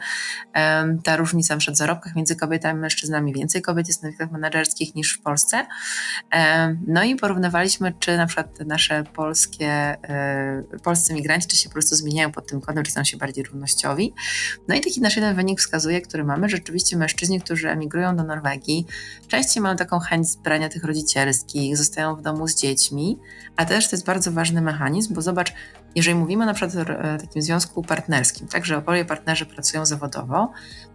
[1.04, 3.34] ta różnica przed zarobkach między kobietami i mężczyznami.
[3.34, 5.66] Więcej kobiet jest na stanowiskach menedżerskich niż w Polsce.
[6.88, 9.98] No i porównywaliśmy, czy na przykład nasze polskie,
[10.76, 13.44] y, polscy migranci, czy się po prostu zmieniają pod tym kątem, czy są się bardziej
[13.44, 14.14] równościowi.
[14.68, 18.24] No i taki nasz jeden wynik wskazuje, który mamy, że rzeczywiście mężczyźni, którzy emigrują do
[18.24, 18.86] Norwegii,
[19.28, 23.20] częściej mają taką chęć zbrania tych rodzicielskich, zostają w domu z dziećmi, dziećmi,
[23.56, 25.54] a też to jest bardzo ważny mechanizm, bo zobacz,
[25.96, 30.52] jeżeli mówimy na przykład o e, takim związku partnerskim, tak, że oboje partnerzy pracują zawodowo,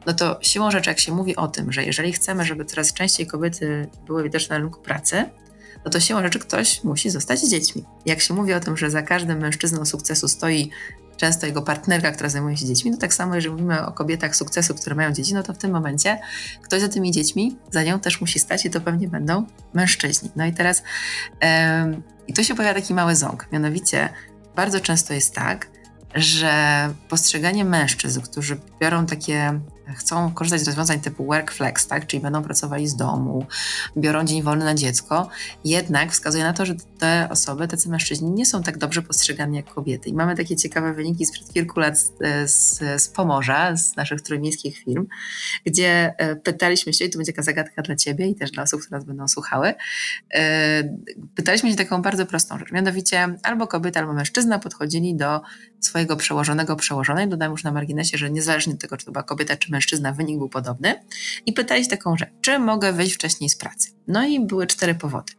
[0.07, 3.27] no to siłą rzeczy, jak się mówi o tym, że jeżeli chcemy, żeby coraz częściej
[3.27, 5.25] kobiety były widoczne na rynku pracy,
[5.85, 7.85] no to siłą rzeczy ktoś musi zostać dziećmi.
[8.07, 10.71] Jak się mówi o tym, że za każdym mężczyzną sukcesu stoi
[11.21, 14.75] często jego partnerka, która zajmuje się dziećmi, no tak samo jeżeli mówimy o kobietach sukcesu,
[14.75, 16.19] które mają dzieci, no to w tym momencie
[16.63, 20.31] ktoś za tymi dziećmi, za nią też musi stać i to pewnie będą mężczyźni.
[20.37, 20.83] No i teraz
[22.29, 24.09] i tu się pojawia taki mały ząg, mianowicie
[24.57, 25.69] bardzo często jest tak,
[26.15, 29.61] że postrzeganie mężczyzn, którzy biorą takie
[29.97, 33.47] chcą korzystać z rozwiązań typu workflex, tak, czyli będą pracowali z domu,
[33.97, 35.29] biorą dzień wolny na dziecko,
[35.65, 39.75] jednak wskazuje na to, że te osoby, tacy mężczyźni nie są tak dobrze postrzegani jak
[39.75, 40.09] kobiety.
[40.09, 42.13] I mamy takie ciekawe wyniki sprzed kilku lat z,
[42.51, 45.07] z, z Pomorza, z naszych trójmiejskich firm,
[45.67, 48.81] gdzie e, pytaliśmy się, i to będzie taka zagadka dla Ciebie i też dla osób,
[48.81, 49.75] które nas będą słuchały,
[50.35, 50.97] e,
[51.35, 55.41] pytaliśmy się taką bardzo prostą rzecz, mianowicie albo kobieta, albo mężczyzna podchodzili do
[55.81, 59.57] swojego przełożonego, przełożonej, dodam już na marginesie, że niezależnie od tego, czy to była kobieta,
[59.57, 60.95] czy mężczyzna, wynik był podobny
[61.47, 63.91] i pytali taką rzecz, czy mogę wyjść wcześniej z pracy?
[64.09, 65.33] No i były cztery powody.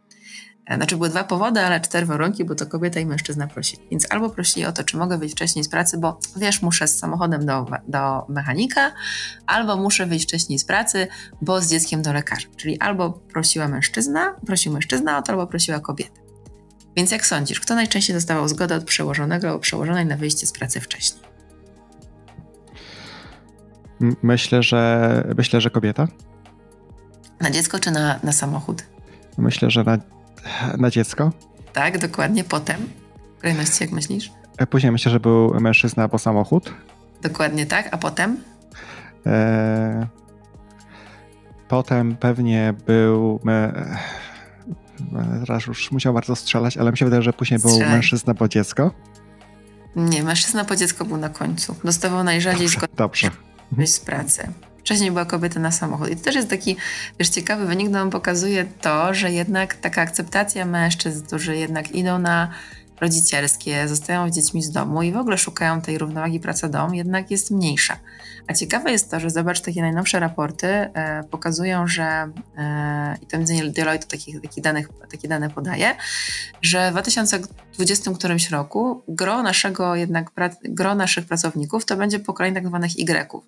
[0.66, 3.84] E, znaczy były dwa powody, ale cztery warunki, bo to kobieta i mężczyzna prosili.
[3.92, 7.00] Więc albo prosili o to, czy mogę wyjść wcześniej z pracy, bo wiesz, muszę z
[7.00, 8.92] samochodem do, do mechanika,
[9.48, 11.08] albo muszę wyjść wcześniej z pracy,
[11.42, 12.48] bo z dzieckiem do lekarza.
[12.58, 16.21] Czyli albo prosiła mężczyzna, prosił mężczyzna o to, albo prosiła kobieta.
[16.96, 20.80] Więc jak sądzisz, kto najczęściej dostawał zgodę od przełożonego albo przełożonej na wyjście z pracy
[20.82, 21.24] wcześniej?
[24.22, 26.08] Myślę, że myślę, że kobieta.
[27.40, 28.84] Na dziecko czy na, na samochód?
[29.38, 29.98] Myślę, że na,
[30.78, 31.32] na dziecko.
[31.74, 32.44] Tak, dokładnie.
[32.44, 32.90] Potem?
[33.38, 34.32] W kolejności, jak myślisz?
[34.58, 36.74] E, później myślę, że był mężczyzna po samochód.
[37.22, 37.90] Dokładnie tak.
[37.92, 38.38] A potem?
[39.26, 40.08] E,
[41.68, 43.40] potem pewnie był.
[45.48, 47.80] Teraz już musiał bardzo strzelać, ale mi się wydaje, że później Strzelaj.
[47.80, 48.92] był mężczyzna po dziecko.
[49.96, 51.76] Nie, mężczyzna po dziecko był na końcu.
[51.84, 53.32] Dostawał najrzadziej dobrze, dobrze.
[53.88, 54.48] z pracy.
[54.80, 56.10] Wcześniej była kobieta na samochód.
[56.10, 56.76] I to też jest taki,
[57.20, 62.20] wiesz, ciekawy wynik, no on pokazuje to, że jednak taka akceptacja mężczyzn, którzy jednak idą
[62.20, 62.52] na
[63.02, 67.98] rodzicielskie, zostają dziećmi z domu i w ogóle szukają tej równowagi praca-dom, jednak jest mniejsza.
[68.48, 72.04] A ciekawe jest to, że zobacz, takie najnowsze raporty e, pokazują, że
[72.58, 75.96] e, i to między innymi Deloitte takich, takich danych, takie dane podaje,
[76.62, 80.32] że w 2020 którymś roku gro naszego jednak,
[80.64, 83.44] gro naszych pracowników to będzie pokolenie tak zwanych Y-ów.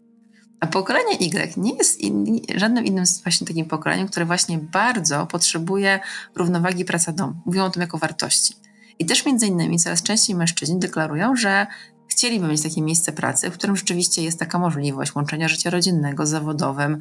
[0.59, 5.99] A pokolenie Y nie jest in, żadnym innym właśnie takim pokoleniem, które właśnie bardzo potrzebuje
[6.35, 7.33] równowagi praca-dom.
[7.45, 8.53] Mówią o tym jako wartości.
[8.99, 11.67] I też między innymi coraz częściej mężczyźni deklarują, że
[12.07, 16.29] chcieliby mieć takie miejsce pracy, w którym rzeczywiście jest taka możliwość łączenia życia rodzinnego z
[16.29, 16.99] zawodowym.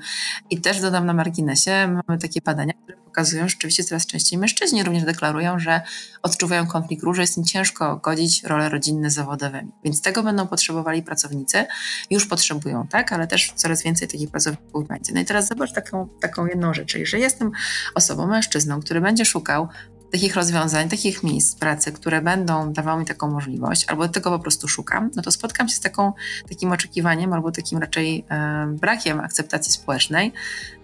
[0.50, 4.83] I też dodam na marginesie, mamy takie badania, które pokazują, że rzeczywiście coraz częściej mężczyźni
[4.83, 5.81] również deklarują, że
[6.22, 9.70] odczuwają konflikt ról, że jest im ciężko godzić role rodzinne z zawodowymi.
[9.85, 11.64] Więc tego będą potrzebowali pracownicy,
[12.11, 15.12] już potrzebują, tak, ale też coraz więcej takich pracowników będzie.
[15.14, 17.50] No i teraz zobacz taką, taką jedną rzecz, czyli że jestem
[17.94, 19.68] osobą, mężczyzną, który będzie szukał
[20.12, 24.68] takich rozwiązań, takich miejsc pracy, które będą dawały mi taką możliwość, albo tego po prostu
[24.68, 26.12] szukam, no to spotkam się z taką,
[26.48, 30.33] takim oczekiwaniem, albo takim raczej e, brakiem akceptacji społecznej,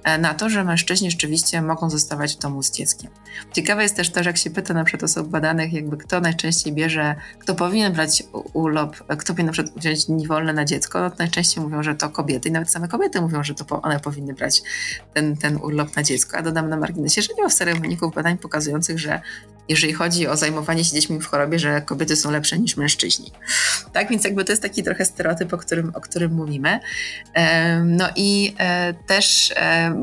[0.09, 3.11] E, na to, że mężczyźni rzeczywiście mogą zostawać w domu z dzieckiem.
[3.53, 6.73] Ciekawe jest też to, że jak się pyta na przykład osób badanych, jakby kto najczęściej
[6.73, 11.11] bierze, kto powinien brać urlop, kto powinien na przykład wziąć dni wolne na dziecko, no
[11.11, 14.35] to najczęściej mówią, że to kobiety i nawet same kobiety mówią, że to one powinny
[14.35, 14.63] brać
[15.15, 16.37] ten, ten urlop na dziecko.
[16.37, 19.18] A dodam na marginesie, że nie ma wcale wyników badań pokazujących, że
[19.69, 23.33] jeżeli chodzi o zajmowanie się dziećmi w chorobie, że kobiety są lepsze niż mężczyźni.
[23.93, 26.81] Tak więc jakby to jest taki trochę stereotyp, o którym, o którym mówimy.
[27.85, 29.55] No i e, też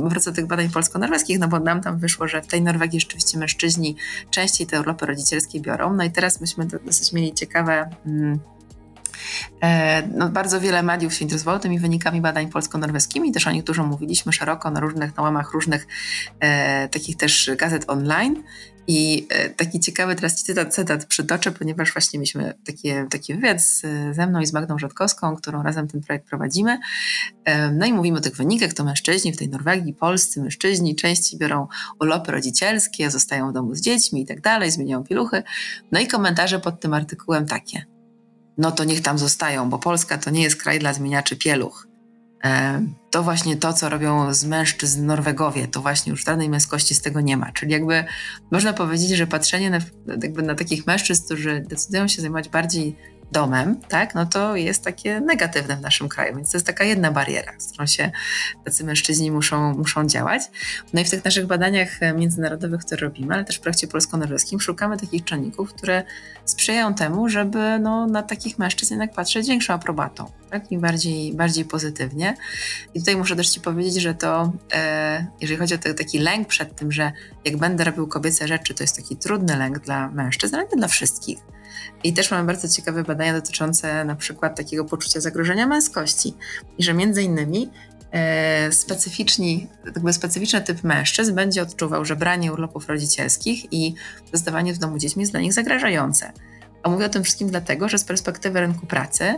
[0.03, 3.37] wrócę do tych badań polsko-norweskich, no bo nam tam wyszło, że w tej Norwegii rzeczywiście
[3.37, 3.95] mężczyźni
[4.31, 5.93] częściej te urlopy rodzicielskie biorą.
[5.93, 7.89] No i teraz myśmy dosyć mieli ciekawe.
[8.05, 8.39] Mm,
[9.61, 13.83] e, no, bardzo wiele mediów się interesowało tymi wynikami badań polsko-norweskimi, też o nich dużo
[13.83, 15.87] mówiliśmy szeroko na różnych, na łamach różnych
[16.39, 18.43] e, takich też gazet online.
[18.87, 23.81] I e, taki ciekawy teraz cytat, cytat przytoczę, ponieważ właśnie mieliśmy takie, taki wywiad z,
[24.11, 26.79] ze mną i z Magdą Rzadkowską, którą razem ten projekt prowadzimy.
[27.45, 31.39] E, no i mówimy o tych wynikach, to mężczyźni w tej Norwegii, polscy mężczyźni częściej
[31.39, 31.67] biorą
[31.99, 35.43] urlopy rodzicielskie, zostają w domu z dziećmi i tak dalej, zmieniają piluchy.
[35.91, 37.85] No i komentarze pod tym artykułem takie.
[38.57, 41.87] No to niech tam zostają, bo Polska to nie jest kraj dla zmieniaczy pieluch.
[42.45, 42.81] E,
[43.11, 47.21] to właśnie to, co robią z mężczyzn Norwegowie, to właśnie już żadnej męskości z tego
[47.21, 47.51] nie ma.
[47.51, 48.05] Czyli jakby
[48.51, 52.95] można powiedzieć, że patrzenie na, jakby na takich mężczyzn, którzy decydują się zajmować bardziej
[53.31, 57.11] domem, tak, no to jest takie negatywne w naszym kraju, więc to jest taka jedna
[57.11, 58.11] bariera, z którą się
[58.65, 60.41] tacy mężczyźni muszą, muszą działać.
[60.93, 64.97] No i w tych naszych badaniach międzynarodowych, które robimy, ale też w projekcie polsko-norweskim szukamy
[64.97, 66.03] takich czynników, które
[66.45, 71.65] sprzyjają temu, żeby no, na takich mężczyzn jednak patrzeć większą aprobatą, tak, i bardziej, bardziej
[71.65, 72.35] pozytywnie.
[72.93, 76.47] I tutaj muszę też Ci powiedzieć, że to, e, jeżeli chodzi o te, taki lęk
[76.47, 77.11] przed tym, że
[77.45, 80.87] jak będę robił kobiece rzeczy, to jest taki trudny lęk dla mężczyzn, ale nie dla
[80.87, 81.54] wszystkich
[82.03, 86.33] i też mamy bardzo ciekawe badania dotyczące na przykład takiego poczucia zagrożenia męskości.
[86.77, 87.69] I że między innymi
[88.11, 93.93] e, specyficzni, jakby specyficzny typ mężczyzn będzie odczuwał, że branie urlopów rodzicielskich i
[94.33, 96.31] zostawanie w domu dziećmi jest dla nich zagrażające.
[96.83, 99.33] A mówię o tym wszystkim dlatego, że z perspektywy rynku pracy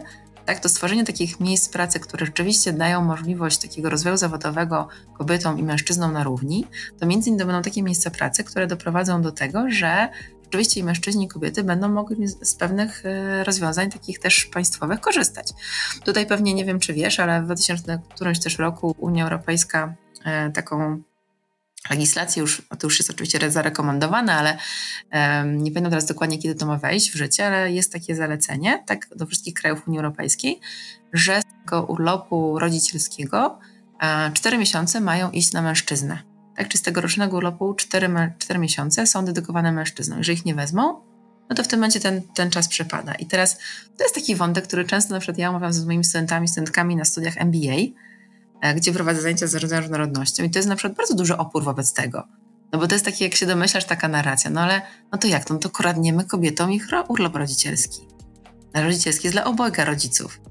[0.47, 5.63] tak, to stworzenie takich miejsc pracy, które rzeczywiście dają możliwość takiego rozwoju zawodowego kobietom i
[5.63, 6.67] mężczyznom na równi,
[6.99, 10.09] to między innymi będą takie miejsca pracy, które doprowadzą do tego, że
[10.47, 15.53] rzeczywiście i mężczyźni i kobiety będą mogli z pewnych e, rozwiązań takich też państwowych korzystać.
[16.05, 20.51] Tutaj pewnie nie wiem, czy wiesz, ale w 2000 którymś też roku Unia Europejska e,
[20.51, 21.01] taką
[21.89, 24.57] legislację już, to już jest oczywiście zarekomendowane, ale
[25.45, 29.07] nie pamiętam teraz dokładnie, kiedy to ma wejść w życie, ale jest takie zalecenie, tak,
[29.15, 30.59] do wszystkich krajów Unii Europejskiej,
[31.13, 33.59] że z tego urlopu rodzicielskiego
[34.01, 36.36] e, 4 miesiące mają iść na mężczyznę.
[36.57, 40.17] Tak, czy z tego rocznego urlopu 4, 4 miesiące są dedykowane mężczyznom.
[40.17, 41.01] Jeżeli ich nie wezmą,
[41.49, 43.13] no to w tym momencie ten, ten czas przepada.
[43.13, 43.57] I teraz
[43.97, 47.05] to jest taki wątek, który często na przykład ja omawiam z moimi studentami, studentkami na
[47.05, 47.75] studiach MBA,
[48.61, 51.93] E, gdzie prowadzę zajęcia z różnorodnością i to jest na przykład bardzo duży opór wobec
[51.93, 52.27] tego.
[52.71, 54.49] No bo to jest takie, jak się domyślasz, taka narracja.
[54.49, 55.49] No ale, no to jak?
[55.49, 58.01] No to kradniemy kobietom ich urlop rodzicielski.
[58.73, 60.41] Rodzicielski jest dla obojga rodziców.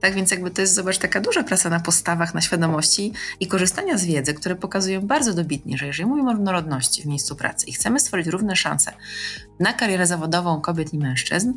[0.00, 3.98] Tak więc jakby to jest, zobacz, taka duża praca na postawach, na świadomości i korzystania
[3.98, 7.72] z wiedzy, które pokazują bardzo dobitnie, że jeżeli mówimy o różnorodności w miejscu pracy i
[7.72, 8.92] chcemy stworzyć równe szanse
[9.60, 11.52] na karierę zawodową kobiet i mężczyzn,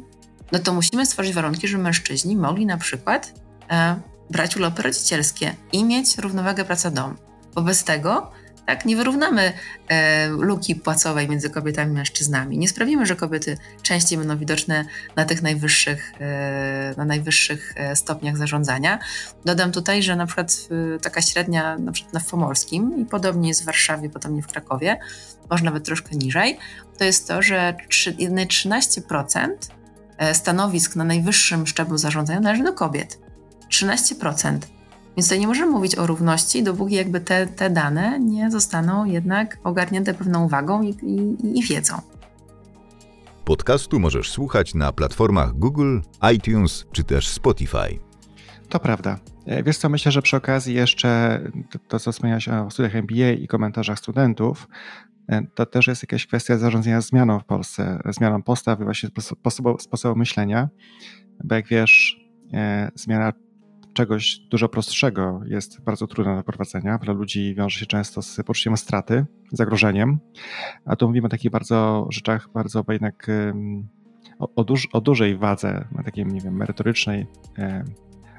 [0.51, 3.33] no to musimy stworzyć warunki, żeby mężczyźni mogli na przykład
[3.71, 3.99] e,
[4.29, 7.15] brać urlopy rodzicielskie i mieć równowagę praca-dom.
[7.55, 8.31] Bo bez tego
[8.69, 9.53] tak, nie wyrównamy
[9.87, 12.57] e, luki płacowej między kobietami i mężczyznami.
[12.57, 18.37] Nie sprawimy, że kobiety częściej będą widoczne na tych najwyższych, e, na najwyższych e, stopniach
[18.37, 18.99] zarządzania.
[19.45, 20.69] Dodam tutaj, że na przykład
[21.01, 24.99] taka średnia na przykład na Pomorskim i podobnie jest w Warszawie, podobnie w Krakowie,
[25.49, 26.57] może nawet troszkę niżej,
[26.97, 29.47] to jest to, że 3, 13%
[30.17, 33.19] e, stanowisk na najwyższym szczeblu zarządzania należy do kobiet.
[33.69, 34.78] 13%.
[35.19, 39.57] Więc tutaj nie możemy mówić o równości, dopóki jakby te, te dane nie zostaną jednak
[39.63, 41.95] ogarnięte pewną uwagą i, i, i wiedzą.
[43.45, 45.99] Podcastu możesz słuchać na platformach Google,
[46.35, 47.99] iTunes czy też Spotify.
[48.69, 49.19] To prawda.
[49.45, 53.31] E, wiesz co, myślę, że przy okazji jeszcze to, to co wspomniałeś o studiach MBA
[53.31, 54.67] i komentarzach studentów,
[55.29, 59.79] e, to też jest jakaś kwestia zarządzania zmianą w Polsce, zmianą postaw i właśnie sposobu,
[59.79, 60.69] sposobu myślenia,
[61.43, 62.19] bo jak wiesz,
[62.53, 63.33] e, zmiana
[63.99, 66.97] czegoś dużo prostszego jest bardzo trudne do prowadzenia.
[66.97, 70.19] Dla ludzi wiąże się często z poczuciem straty, zagrożeniem,
[70.85, 73.27] a tu mówimy o takich bardzo rzeczach, bardzo jednak
[74.39, 77.27] o, o, duż, o dużej wadze, takiej, nie wiem, merytorycznej,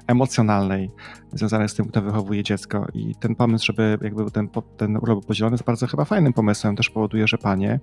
[0.07, 0.89] emocjonalnej,
[1.33, 2.87] związanej z tym, kto wychowuje dziecko.
[2.93, 6.75] I ten pomysł, żeby jakby ten, ten urlop był podzielony, jest bardzo chyba fajnym pomysłem.
[6.75, 7.79] Też powoduje, że panie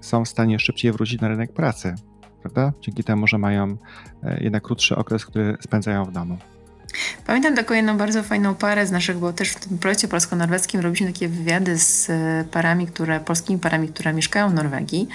[0.00, 1.94] są w stanie szybciej wrócić na rynek pracy,
[2.42, 2.72] prawda?
[2.80, 3.76] Dzięki temu, że mają
[4.22, 6.38] e, jednak krótszy okres, który spędzają w domu.
[7.26, 11.12] Pamiętam taką jedną bardzo fajną parę z naszych, bo też w tym projekcie polsko-norweskim robiliśmy
[11.12, 15.08] takie wywiady z e, parami, które, polskimi parami, które mieszkają w Norwegii.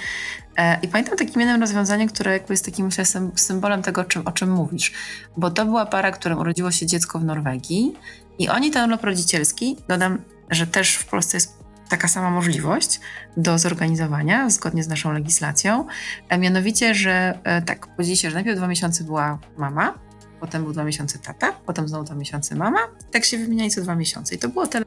[0.58, 3.04] E, I pamiętam takim jednym rozwiązaniem, które jakby jest takim myślę,
[3.36, 4.94] symbolem tego, o czym, o czym mówisz.
[5.38, 7.94] Bo to była para, którym urodziło się dziecko w Norwegii
[8.40, 10.18] i oni ten urlop rodzicielski, dodam,
[10.50, 13.00] że też w Polsce jest taka sama możliwość
[13.38, 15.86] do zorganizowania zgodnie z naszą legislacją.
[16.30, 20.09] E, mianowicie, że tak, podzieli się, że najpierw dwa miesiące była mama,
[20.40, 22.80] potem był dwa miesiące tata, potem znowu dwa miesiące mama.
[23.12, 24.36] Tak się wymieniali co dwa miesiące.
[24.36, 24.86] I to było tyle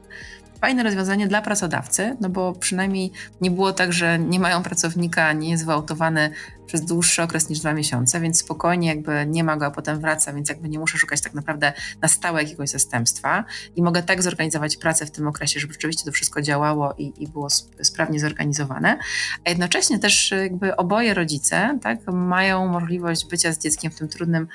[0.62, 5.50] fajne rozwiązanie dla pracodawcy, no bo przynajmniej nie było tak, że nie mają pracownika, nie
[5.50, 6.30] jest wyautowany
[6.66, 10.32] przez dłuższy okres niż dwa miesiące, więc spokojnie jakby nie ma go, a potem wraca,
[10.32, 13.44] więc jakby nie muszę szukać tak naprawdę na stałe jakiegoś zastępstwa
[13.76, 17.28] i mogę tak zorganizować pracę w tym okresie, żeby rzeczywiście to wszystko działało i, i
[17.28, 17.50] było
[17.82, 18.98] sprawnie zorganizowane,
[19.44, 24.48] a jednocześnie też jakby oboje rodzice tak, mają możliwość bycia z dzieckiem w tym trudnym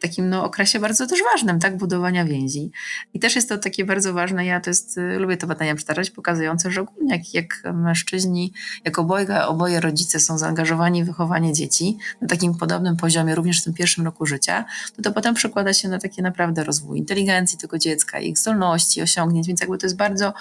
[0.00, 2.70] takim no, okresie bardzo też ważnym, tak, budowania więzi.
[3.14, 6.10] I też jest to takie bardzo ważne, ja to jest, y, lubię te badania przytaczać,
[6.10, 8.52] pokazujące, że ogólnie jak, jak mężczyźni,
[8.84, 13.64] jak oboje, oboje rodzice są zaangażowani w wychowanie dzieci na takim podobnym poziomie, również w
[13.64, 14.64] tym pierwszym roku życia,
[14.96, 19.46] to to potem przekłada się na takie naprawdę rozwój inteligencji tego dziecka, ich zdolności, osiągnięć,
[19.46, 20.32] więc jakby to jest bardzo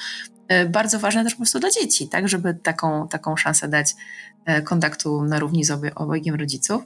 [0.70, 3.96] bardzo ważne też po prostu dla dzieci, tak, żeby taką, taką szansę dać
[4.46, 6.84] E, kontaktu na równi z obojgiem rodziców.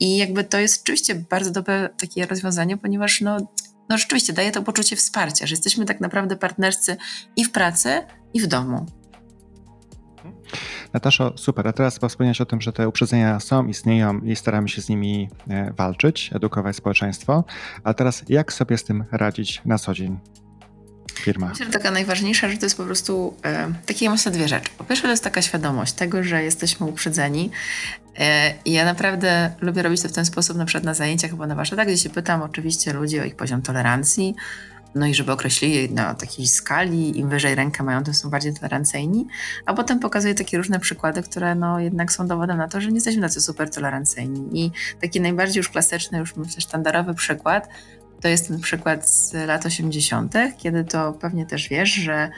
[0.00, 3.36] I jakby to jest rzeczywiście bardzo dobre takie rozwiązanie, ponieważ no,
[3.88, 6.96] no rzeczywiście daje to poczucie wsparcia, że jesteśmy tak naprawdę partnerscy
[7.36, 8.02] i w pracy,
[8.34, 8.86] i w domu.
[10.92, 11.68] Nataszo, super.
[11.68, 15.28] A teraz wspomniałeś o tym, że te uprzedzenia są, istnieją i staramy się z nimi
[15.50, 17.44] e, walczyć, edukować społeczeństwo.
[17.84, 20.18] A teraz jak sobie z tym radzić na co dzień?
[21.20, 21.48] Firma?
[21.48, 24.70] Myślę, że taka najważniejsza rzecz to jest po prostu e, takie myślę dwie rzeczy.
[24.78, 27.50] Po pierwsze to jest taka świadomość tego, że jesteśmy uprzedzeni
[28.18, 31.46] e, i ja naprawdę lubię robić to w ten sposób, na przykład na zajęciach chyba
[31.46, 34.34] na warsztatach, gdzie się pytam oczywiście ludzi o ich poziom tolerancji,
[34.94, 39.26] no i żeby określili na takiej skali, im wyżej rękę mają, tym są bardziej tolerancyjni,
[39.66, 42.94] a potem pokazuje takie różne przykłady, które no jednak są dowodem na to, że nie
[42.94, 44.64] jesteśmy tacy super tolerancyjni.
[44.64, 44.70] I
[45.00, 47.68] taki najbardziej już klasyczny, już myślę sztandarowy przykład,
[48.20, 52.30] to jest ten przykład z lat 80., kiedy to pewnie też wiesz, że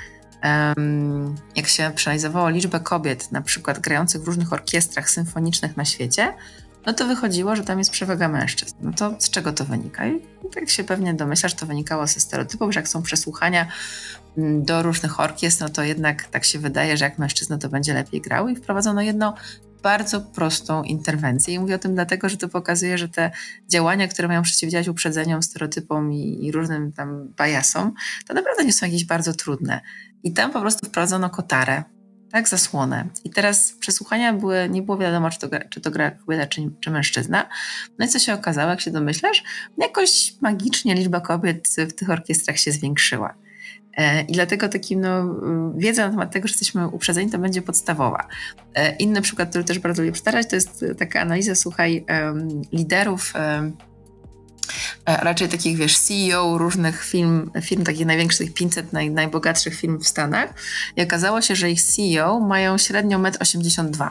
[0.44, 6.34] um, jak się przeanalizowało liczbę kobiet, na przykład grających w różnych orkiestrach symfonicznych na świecie,
[6.86, 8.74] no to wychodziło, że tam jest przewaga mężczyzn.
[8.80, 10.06] No to z czego to wynika?
[10.06, 10.20] I
[10.54, 13.66] tak się pewnie domyślasz, to wynikało ze stereotypów, że jak są przesłuchania
[14.38, 17.94] mm, do różnych orkiestr, no to jednak tak się wydaje, że jak mężczyzna to będzie
[17.94, 19.34] lepiej grał i wprowadzono jedno
[19.82, 21.54] bardzo prostą interwencję.
[21.54, 23.30] I mówię o tym dlatego, że to pokazuje, że te
[23.68, 27.92] działania, które mają przeciwdziałać uprzedzeniom, stereotypom i, i różnym tam bajasom,
[28.26, 29.80] to naprawdę nie są jakieś bardzo trudne.
[30.22, 31.82] I tam po prostu wprowadzono kotarę,
[32.32, 33.08] tak, zasłonę.
[33.24, 36.90] I teraz przesłuchania były, nie było wiadomo, czy to, czy to gra kobieta, czy, czy
[36.90, 37.48] mężczyzna.
[37.98, 39.42] No i co się okazało, jak się domyślasz?
[39.78, 43.34] Jakoś magicznie liczba kobiet w tych orkiestrach się zwiększyła.
[43.96, 45.34] E, I dlatego takim, no,
[45.76, 48.28] wiedza na temat tego, że jesteśmy uprzedzeni, to będzie podstawowa.
[48.74, 52.04] E, inny przykład, który też bardzo lubię przytaczać, to jest taka analiza, słuchaj,
[52.72, 53.32] liderów
[55.06, 60.08] E, raczej takich, wiesz, CEO różnych firm, firm takich największych 500, naj, najbogatszych firm w
[60.08, 60.54] Stanach
[60.96, 64.10] i okazało się, że ich CEO mają średnio 1,82 m.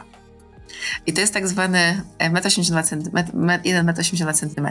[1.06, 2.82] I to jest tak zwany 1,82
[4.34, 4.66] cm.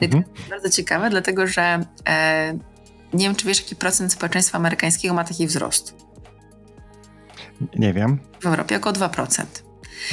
[0.00, 0.24] Mhm.
[0.24, 2.58] To jest bardzo ciekawe, dlatego że e,
[3.12, 5.94] nie wiem, czy wiesz, jaki procent społeczeństwa amerykańskiego ma taki wzrost.
[7.76, 8.18] Nie wiem.
[8.40, 9.44] W Europie około 2%.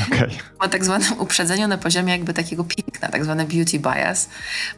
[0.08, 0.30] Okay.
[0.60, 4.30] O tak zwanym uprzedzeniu na poziomie jakby takiego piękna, tak zwany beauty bias,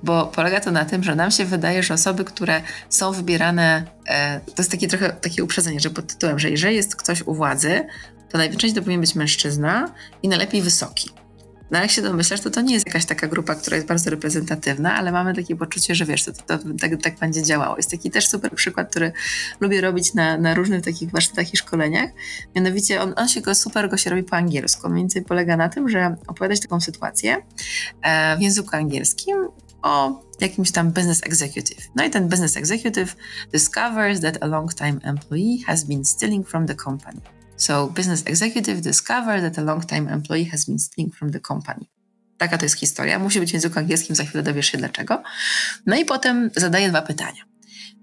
[0.04, 4.40] bo polega to na tym, że nam się wydaje, że osoby, które są wybierane, e,
[4.40, 7.88] to jest takie trochę takie uprzedzenie, że pod tytułem, że jeżeli jest ktoś u władzy,
[8.30, 9.94] to najczęściej to powinien być mężczyzna
[10.24, 11.10] i najlepiej wysoki.
[11.72, 14.96] No jak się domyślasz, to to nie jest jakaś taka grupa, która jest bardzo reprezentatywna,
[14.96, 17.78] ale mamy takie poczucie, że wiesz, to, to, to tak, tak, będzie działało.
[17.78, 19.12] Jest taki też super przykład, który
[19.60, 22.10] lubię robić na, na różnych takich warsztatach i szkoleniach.
[22.56, 24.90] Mianowicie on, on się go super go się robi po angielsku.
[24.90, 27.38] Mniej więcej polega na tym, że opowiadać taką sytuację
[28.02, 29.48] e, w języku angielskim
[29.82, 31.90] o jakimś tam business executive.
[31.96, 33.16] No i ten business executive
[33.52, 37.35] discovers that a long-time employee has been stealing from the company.
[37.58, 41.90] So business executive discovered that a long-time employee has been stealing from the company.
[42.38, 43.20] Taka to jest historia.
[43.20, 45.24] Musi być w języku angielskim, za chwilę dowiesz się dlaczego.
[45.86, 47.42] No i potem zadaję dwa pytania.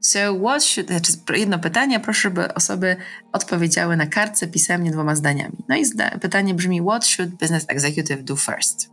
[0.00, 2.96] So what should, znaczy jedno pytanie, proszę, żeby osoby
[3.32, 5.56] odpowiedziały na kartce pisemnie dwoma zdaniami.
[5.68, 8.90] No i zda, pytanie brzmi, what should business executive do first?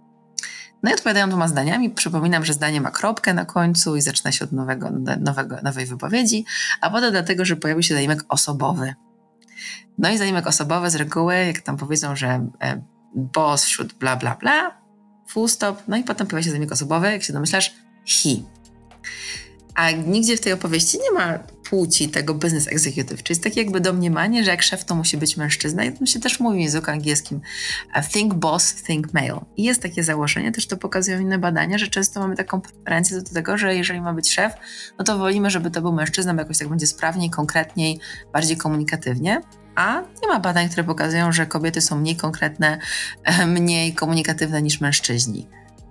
[0.83, 1.89] No i odpowiadają dwoma zdaniami.
[1.89, 4.89] Przypominam, że zdanie ma kropkę na końcu i zaczyna się od nowego,
[5.19, 6.45] nowego, nowej wypowiedzi,
[6.81, 8.93] a potem dlatego, że pojawił się zaimek osobowy.
[9.97, 12.81] No i zaimek osobowy z reguły, jak tam powiedzą, że e,
[13.15, 14.81] boss wśród bla bla bla,
[15.27, 18.29] full stop, no i potem pojawia się zaimek osobowy, jak się domyślasz, he.
[19.79, 23.79] A nigdzie w tej opowieści nie ma płci tego business executive, czyli jest takie jakby
[23.79, 26.91] domniemanie, że jak szef to musi być mężczyzna i to się też mówi w języku
[26.91, 27.41] angielskim
[28.13, 29.45] think boss, think male.
[29.57, 33.33] I jest takie założenie, też to pokazują inne badania, że często mamy taką preferencję do
[33.33, 34.53] tego, że jeżeli ma być szef,
[34.97, 37.99] no to wolimy, żeby to był mężczyzna, bo jakoś tak będzie sprawniej, konkretniej,
[38.33, 39.41] bardziej komunikatywnie.
[39.75, 42.79] A nie ma badań, które pokazują, że kobiety są mniej konkretne,
[43.47, 45.47] mniej komunikatywne niż mężczyźni.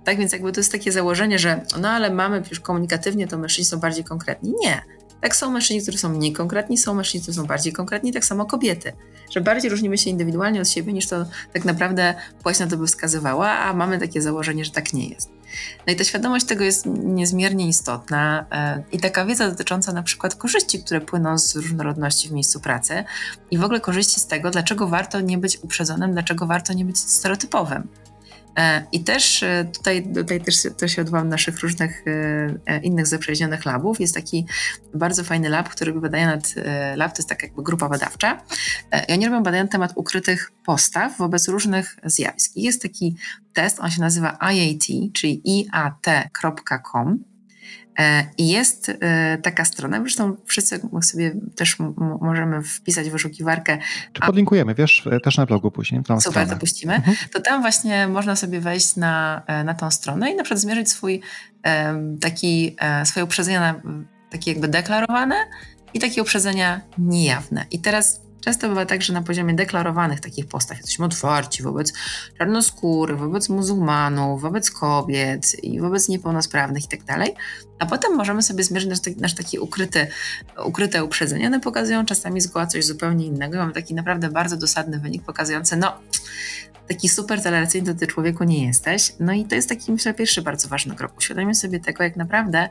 [0.09, 3.65] Tak więc jakby to jest takie założenie, że no ale mamy już komunikatywnie, to mężczyźni
[3.65, 4.53] są bardziej konkretni.
[4.61, 4.81] Nie.
[5.21, 8.45] Tak są mężczyźni, którzy są mniej konkretni, są mężczyźni, którzy są bardziej konkretni, tak samo
[8.45, 8.93] kobiety.
[9.31, 12.87] Że bardziej różnimy się indywidualnie od siebie, niż to tak naprawdę płeć na to by
[12.87, 15.29] wskazywała, a mamy takie założenie, że tak nie jest.
[15.87, 20.35] No i ta świadomość tego jest niezmiernie istotna e, i taka wiedza dotycząca na przykład
[20.35, 23.03] korzyści, które płyną z różnorodności w miejscu pracy
[23.51, 26.99] i w ogóle korzyści z tego, dlaczego warto nie być uprzedzonym, dlaczego warto nie być
[26.99, 27.87] stereotypowym.
[28.57, 32.03] E, I też e, tutaj, tutaj też, też się odwołam naszych różnych
[32.65, 33.99] e, innych zaprzyjaźnionych labów.
[33.99, 34.45] Jest taki
[34.93, 36.55] bardzo fajny lab, który wydaje nad
[36.95, 38.41] lab, to jest taka jakby grupa badawcza.
[39.07, 42.57] I oni robią badania na temat ukrytych postaw wobec różnych zjawisk.
[42.57, 43.15] I jest taki
[43.53, 47.28] test, on się nazywa IAT, czyli iat.com.
[47.99, 51.77] E, I jest e, taka strona, zresztą wszyscy sobie też
[52.21, 53.77] możemy wpisać w wyszukiwarkę.
[54.13, 56.01] Czy podlinkujemy, wiesz, e, też na blogu później.
[56.01, 56.47] Super, stronę.
[56.47, 56.95] to puścimy.
[56.95, 57.17] Mhm.
[57.33, 61.21] To tam właśnie można sobie wejść na, na tą stronę i na przykład zmierzyć swój
[62.21, 63.81] taki, swoje uprzedzenia
[64.29, 65.35] takie jakby deklarowane
[65.93, 67.65] i takie uprzedzenia niejawne.
[67.71, 71.93] I teraz Często bywa tak, że na poziomie deklarowanych takich postaw jesteśmy otwarci wobec
[72.37, 77.03] czarnoskórych, wobec muzułmanów, wobec kobiet i wobec niepełnosprawnych itd.
[77.05, 77.29] Tak
[77.79, 80.07] A potem możemy sobie zmierzyć nasz, nasz taki ukryty,
[80.65, 81.47] ukryte uprzedzenia.
[81.47, 83.57] One pokazują czasami zgoła coś zupełnie innego.
[83.57, 85.93] Mamy taki naprawdę bardzo dosadny wynik pokazujący, no
[86.89, 89.13] taki super tolerancyjny do ty człowieku nie jesteś.
[89.19, 91.17] No i to jest taki, myślę, pierwszy bardzo ważny krok.
[91.17, 92.69] Uświadomić sobie tego, jak naprawdę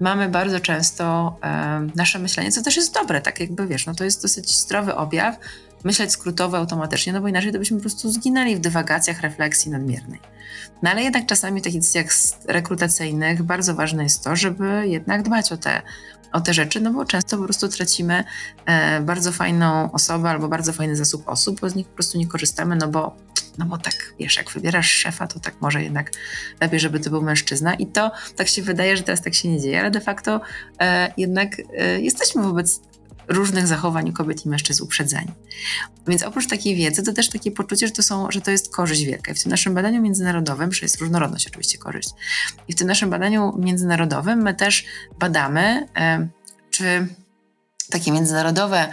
[0.00, 4.04] mamy bardzo często e, nasze myślenie, co też jest dobre, tak jakby wiesz, no to
[4.04, 5.38] jest dosyć zdrowy objaw,
[5.84, 10.20] myśleć skrótowo automatycznie, no bo inaczej to byśmy po prostu zginęli w dywagacjach refleksji nadmiernej.
[10.82, 12.06] No ale jednak czasami w takich decyzjach
[12.46, 15.82] rekrutacyjnych bardzo ważne jest to, żeby jednak dbać o te,
[16.32, 18.24] o te rzeczy, no bo często po prostu tracimy
[18.66, 22.26] e, bardzo fajną osobę albo bardzo fajny zasób osób, bo z nich po prostu nie
[22.26, 23.16] korzystamy, no bo
[23.58, 26.10] no bo tak, wiesz, jak wybierasz szefa, to tak może jednak
[26.60, 27.74] lepiej, żeby to był mężczyzna.
[27.74, 30.40] I to tak się wydaje, że teraz tak się nie dzieje, ale de facto
[30.80, 32.80] e, jednak e, jesteśmy wobec
[33.28, 35.32] różnych zachowań kobiet i mężczyzn uprzedzeni.
[36.06, 39.04] Więc oprócz takiej wiedzy, to też takie poczucie, że to, są, że to jest korzyść
[39.04, 39.32] wielka.
[39.32, 42.08] I w tym naszym badaniu międzynarodowym, że jest różnorodność oczywiście korzyść,
[42.68, 44.84] i w tym naszym badaniu międzynarodowym my też
[45.18, 46.28] badamy, e,
[46.70, 47.06] czy
[47.90, 48.92] takie międzynarodowe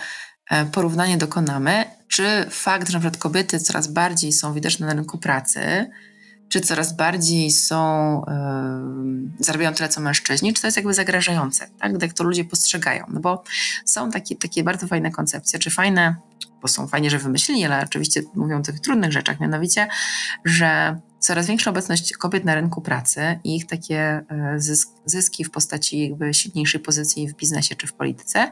[0.49, 5.89] e, porównanie dokonamy, czy fakt, że przykład kobiety coraz bardziej są widoczne na rynku pracy,
[6.49, 12.01] czy coraz bardziej są, yy, zarabiają tyle co mężczyźni, czy to jest jakby zagrażające, tak?
[12.01, 13.05] Jak to ludzie postrzegają.
[13.09, 13.43] No bo
[13.85, 16.15] są takie, takie bardzo fajne koncepcje, czy fajne,
[16.61, 19.87] bo są fajnie, że wymyślili, ale oczywiście mówią o tych trudnych rzeczach, mianowicie,
[20.45, 24.59] że coraz większa obecność kobiet na rynku pracy i ich takie e,
[25.05, 28.51] zyski w postaci jakby silniejszej pozycji w biznesie czy w polityce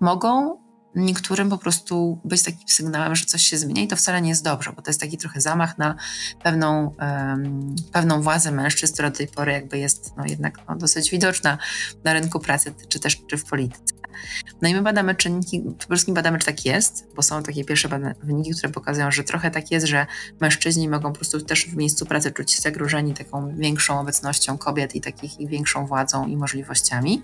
[0.00, 0.58] mogą
[0.94, 4.44] niektórym po prostu być takim sygnałem, że coś się zmienia i to wcale nie jest
[4.44, 5.94] dobrze, bo to jest taki trochę zamach na
[6.42, 11.10] pewną, um, pewną władzę mężczyzn, która do tej pory jakby jest no, jednak no, dosyć
[11.10, 11.58] widoczna
[12.04, 13.99] na rynku pracy, czy też czy w polityce.
[14.62, 17.88] No i my badamy czynniki, przede wszystkim badamy, czy tak jest, bo są takie pierwsze
[18.22, 20.06] wyniki, które pokazują, że trochę tak jest, że
[20.40, 24.94] mężczyźni mogą po prostu też w miejscu pracy czuć się zagrożeni taką większą obecnością kobiet
[24.94, 27.22] i takich ich większą władzą i możliwościami,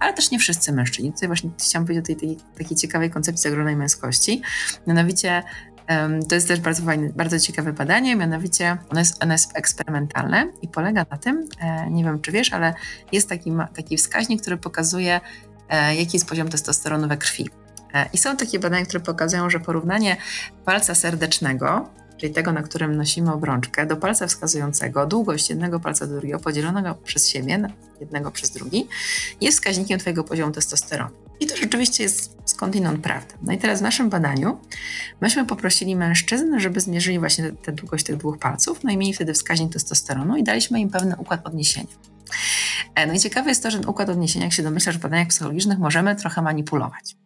[0.00, 1.12] ale też nie wszyscy mężczyźni.
[1.12, 4.42] Tutaj właśnie chciałam powiedzieć o tej, tej takiej ciekawej koncepcji zagrożonej męskości.
[4.86, 5.42] Mianowicie
[6.28, 10.68] to jest też bardzo fajne, bardzo ciekawe badanie, mianowicie ono jest, ono jest eksperymentalne i
[10.68, 12.74] polega na tym, e, nie wiem czy wiesz, ale
[13.12, 15.20] jest taki, taki wskaźnik, który pokazuje
[15.70, 17.50] jaki jest poziom testosteronu we krwi.
[17.94, 20.16] E, I są takie badania, które pokazują, że porównanie
[20.64, 26.12] palca serdecznego, czyli tego, na którym nosimy obrączkę, do palca wskazującego, długość jednego palca do
[26.12, 27.68] drugiego podzielonego przez siebie,
[28.00, 28.88] jednego przez drugi,
[29.40, 31.10] jest wskaźnikiem Twojego poziomu testosteronu.
[31.40, 33.34] I to rzeczywiście jest skądinąd prawda.
[33.42, 34.58] No i teraz w naszym badaniu
[35.20, 39.34] myśmy poprosili mężczyzn, żeby zmierzyli właśnie tę długość tych dwóch palców, no i mieli wtedy
[39.34, 42.13] wskaźnik testosteronu i daliśmy im pewny układ odniesienia.
[42.94, 45.78] E, no i ciekawe jest to, że układ odniesienia, jak się domyślasz w badaniach psychologicznych,
[45.78, 47.16] możemy trochę manipulować.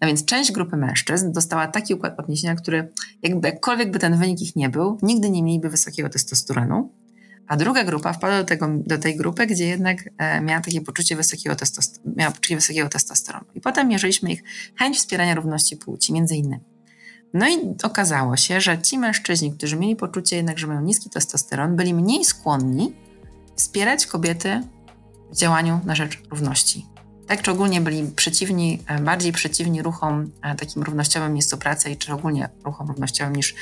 [0.00, 4.40] No więc część grupy mężczyzn dostała taki układ odniesienia, który jakby jakkolwiek by ten wynik
[4.40, 6.92] ich nie był, nigdy nie mieliby wysokiego testosteronu,
[7.46, 11.16] a druga grupa wpadła do, tego, do tej grupy, gdzie jednak e, miała takie poczucie
[11.16, 11.56] wysokiego,
[12.16, 13.46] miała poczucie wysokiego testosteronu.
[13.54, 14.42] I potem mierzyliśmy ich
[14.76, 16.64] chęć wspierania równości płci, między innymi.
[17.34, 21.76] No i okazało się, że ci mężczyźni, którzy mieli poczucie jednak, że mają niski testosteron,
[21.76, 22.92] byli mniej skłonni
[23.56, 24.62] wspierać kobiety
[25.32, 26.86] w działaniu na rzecz równości.
[27.26, 32.12] Tak, czy ogólnie byli przeciwni, e, bardziej przeciwni ruchom e, takim równościowym miejscu pracy czy
[32.12, 33.54] ogólnie ruchom równościowym niż,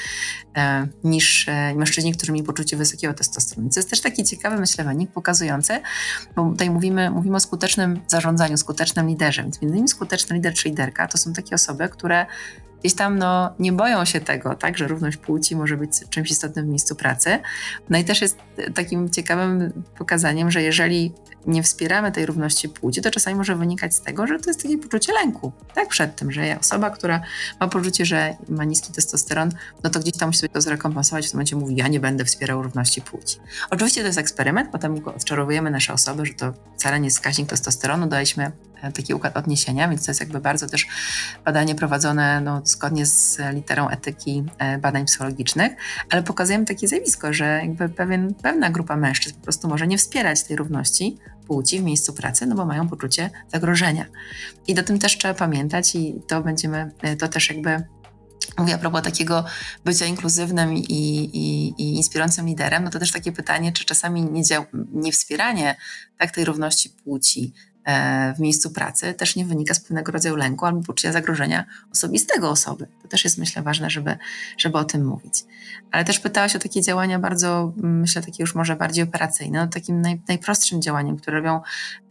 [0.57, 1.47] e, niż
[1.77, 3.71] mężczyźni, którzy mieli poczucie wysokiego testosteronu.
[3.71, 5.81] To jest też taki ciekawy, myślę, wynik pokazujący,
[6.37, 9.43] bo tutaj mówimy, mówimy o skutecznym zarządzaniu, skutecznym liderze.
[9.43, 12.27] Więc między innymi skuteczny lider czy liderka to są takie osoby, które
[12.85, 16.67] gdzieś tam no, nie boją się tego, tak, że równość płci może być czymś istotnym
[16.67, 17.39] w miejscu pracy.
[17.91, 18.39] No i też jest
[18.75, 21.13] takim ciekawym pokazaniem, że jeżeli
[21.47, 24.79] nie wspieramy tej równości płci, to czasami może wynikać z tego, że to jest takie
[24.79, 27.21] poczucie lęku, tak, przed tym, że osoba, która
[27.61, 29.51] ma poczucie, że ma niski testosteron,
[29.83, 32.25] no to gdzieś tam musi sobie to zrekompensować, w tym momencie mówi, ja nie będę
[32.25, 33.39] wspierał równości płci.
[33.71, 38.07] Oczywiście to jest eksperyment, potem odczarowujemy nasze osoby, że to wcale nie jest wskaźnik testosteronu,
[38.07, 38.53] daliśmy e,
[38.93, 40.87] taki układ odniesienia, więc to jest jakby bardzo też
[41.45, 45.73] badanie prowadzone no, zgodnie z literą etyki e, badań psychologicznych,
[46.11, 50.43] ale pokazujemy takie zjawisko, że jakby pewien, pewna grupa mężczyzn po prostu może nie wspierać
[50.43, 54.07] tej równości płci w miejscu pracy, no bo mają poczucie zagrożenia.
[54.67, 57.83] I do tym też trzeba pamiętać i to będziemy, e, to też jakby
[58.59, 59.45] Mówię a propos takiego
[59.85, 64.43] bycia inkluzywnym i, i, i, inspirującym liderem, no to też takie pytanie, czy czasami nie,
[64.93, 65.77] nie wspieranie
[66.19, 67.74] tak, tej równości płci E,
[68.37, 72.87] w miejscu pracy też nie wynika z pewnego rodzaju lęku albo poczucia zagrożenia osobistego osoby.
[73.03, 74.17] To też jest, myślę, ważne, żeby,
[74.59, 75.45] żeby o tym mówić.
[75.91, 79.59] Ale też pytałaś o takie działania bardzo, myślę, takie już może bardziej operacyjne.
[79.59, 81.61] No, takim naj, najprostszym działaniem, które robią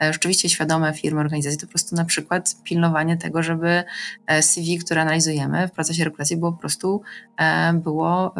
[0.01, 3.83] e, rzeczywiście świadome firmy, organizacje, to po prostu na przykład pilnowanie tego, żeby
[4.27, 7.01] e, CV, które analizujemy w procesie rekrutacji było po prostu
[7.73, 8.35] było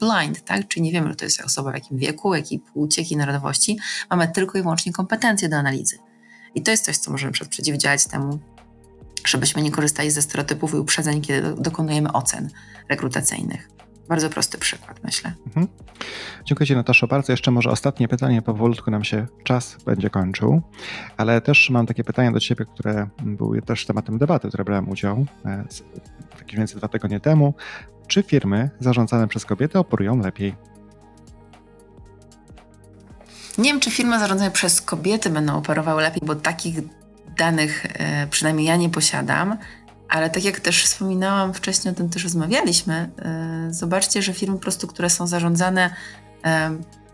[0.00, 0.68] blind, tak?
[0.68, 3.78] Czyli nie wiemy, że to jest osoba w jakim wieku, jakiej płci, jakiej narodowości.
[4.10, 5.98] Mamy tylko i wyłącznie kompetencje do analizy.
[6.54, 8.38] I to jest coś, co możemy przeciwdziałać temu,
[9.26, 12.50] żebyśmy nie korzystali ze stereotypów i uprzedzeń, kiedy dokonujemy ocen
[12.88, 13.68] rekrutacyjnych.
[14.08, 15.32] bardzo prosty przykład, myślę.
[15.46, 15.68] Mhm.
[16.44, 17.32] Dziękuję Ci, Nataszo, bardzo.
[17.32, 20.62] Jeszcze może ostatnie pytanie, powolutku nam się czas będzie kończył,
[21.16, 25.26] ale też mam takie pytanie do Ciebie, które były też tematem debaty, które brałem udział
[25.44, 25.64] e,
[26.38, 27.54] jakieś więcej dwa tygodnie temu.
[28.06, 30.54] Czy firmy zarządzane przez kobiety operują lepiej?
[33.58, 36.76] Nie wiem, czy firmy zarządzane przez kobiety będą operowały lepiej, bo takich
[37.38, 39.56] danych e, przynajmniej ja nie posiadam.
[40.08, 44.62] Ale tak jak też wspominałam wcześniej, o tym też rozmawialiśmy, e, zobaczcie, że firmy po
[44.62, 45.90] prostu, które są zarządzane
[46.44, 46.70] e,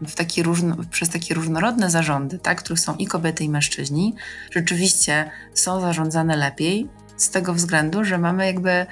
[0.09, 4.15] w taki różno, przez takie różnorodne zarządy, tak, których są i kobiety, i mężczyźni,
[4.51, 8.87] rzeczywiście są zarządzane lepiej z tego względu, że mamy jakby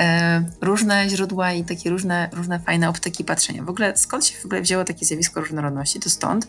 [0.00, 3.62] e, różne źródła i takie różne, różne fajne optyki patrzenia.
[3.62, 6.00] W ogóle skąd się w ogóle wzięło takie zjawisko różnorodności?
[6.00, 6.48] To stąd,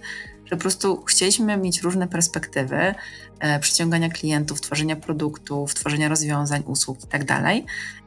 [0.51, 2.95] że po prostu chcieliśmy mieć różne perspektywy
[3.39, 7.25] e, przyciągania klientów, tworzenia produktów, tworzenia rozwiązań, usług itd.
[7.25, 7.55] Tak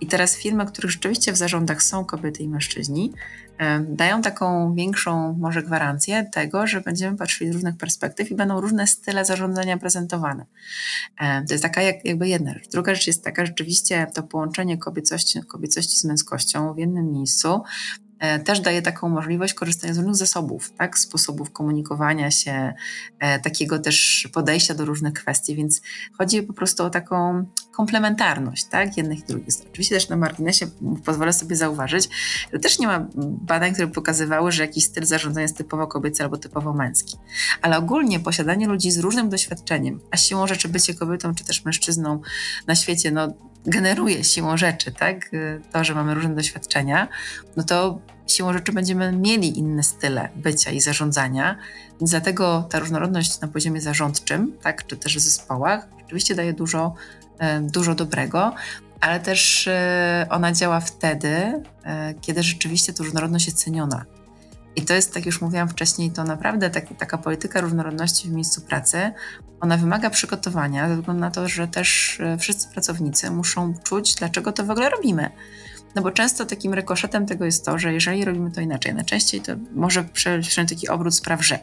[0.01, 3.13] I teraz firmy, których rzeczywiście w zarządach są kobiety i mężczyźni,
[3.59, 8.61] e, dają taką większą może gwarancję tego, że będziemy patrzyli z różnych perspektyw i będą
[8.61, 10.47] różne style zarządzania prezentowane.
[11.21, 12.69] E, to jest taka jak, jakby jedna rzecz.
[12.69, 17.63] Druga rzecz jest taka, rzeczywiście to połączenie kobiecości, kobiecości z męskością w jednym miejscu
[18.45, 20.99] też daje taką możliwość korzystania z różnych zasobów, tak?
[20.99, 22.75] sposobów komunikowania się,
[23.19, 25.81] e, takiego też podejścia do różnych kwestii, więc
[26.19, 28.97] chodzi po prostu o taką komplementarność tak?
[28.97, 29.55] jednych i drugich.
[29.71, 30.67] Oczywiście też na marginesie
[31.05, 32.09] pozwolę sobie zauważyć,
[32.53, 36.37] że też nie ma badań, które pokazywały, że jakiś styl zarządzania jest typowo kobiecy albo
[36.37, 37.17] typowo męski.
[37.63, 42.21] Ale ogólnie posiadanie ludzi z różnym doświadczeniem, a siłą rzeczy bycie kobietą czy też mężczyzną
[42.67, 43.35] na świecie, no
[43.67, 45.31] generuje siłą rzeczy, tak?
[45.73, 47.09] To, że mamy różne doświadczenia,
[47.57, 51.59] no to siłą rzeczy będziemy mieli inne style bycia i zarządzania,
[52.01, 56.95] więc dlatego ta różnorodność na poziomie zarządczym, tak, czy też w zespołach, rzeczywiście daje dużo,
[57.39, 58.55] e, dużo dobrego,
[59.01, 64.05] ale też e, ona działa wtedy, e, kiedy rzeczywiście ta różnorodność jest ceniona.
[64.77, 68.61] I to jest, tak już mówiłam wcześniej, to naprawdę tak, taka polityka różnorodności w miejscu
[68.61, 69.13] pracy,
[69.61, 74.65] ona wymaga przygotowania, ze względu na to, że też wszyscy pracownicy muszą czuć, dlaczego to
[74.65, 75.31] w ogóle robimy.
[75.95, 79.53] No bo często takim rekoszetem tego jest to, że jeżeli robimy to inaczej, najczęściej to
[79.75, 81.59] może przejąć taki obrót spraw, że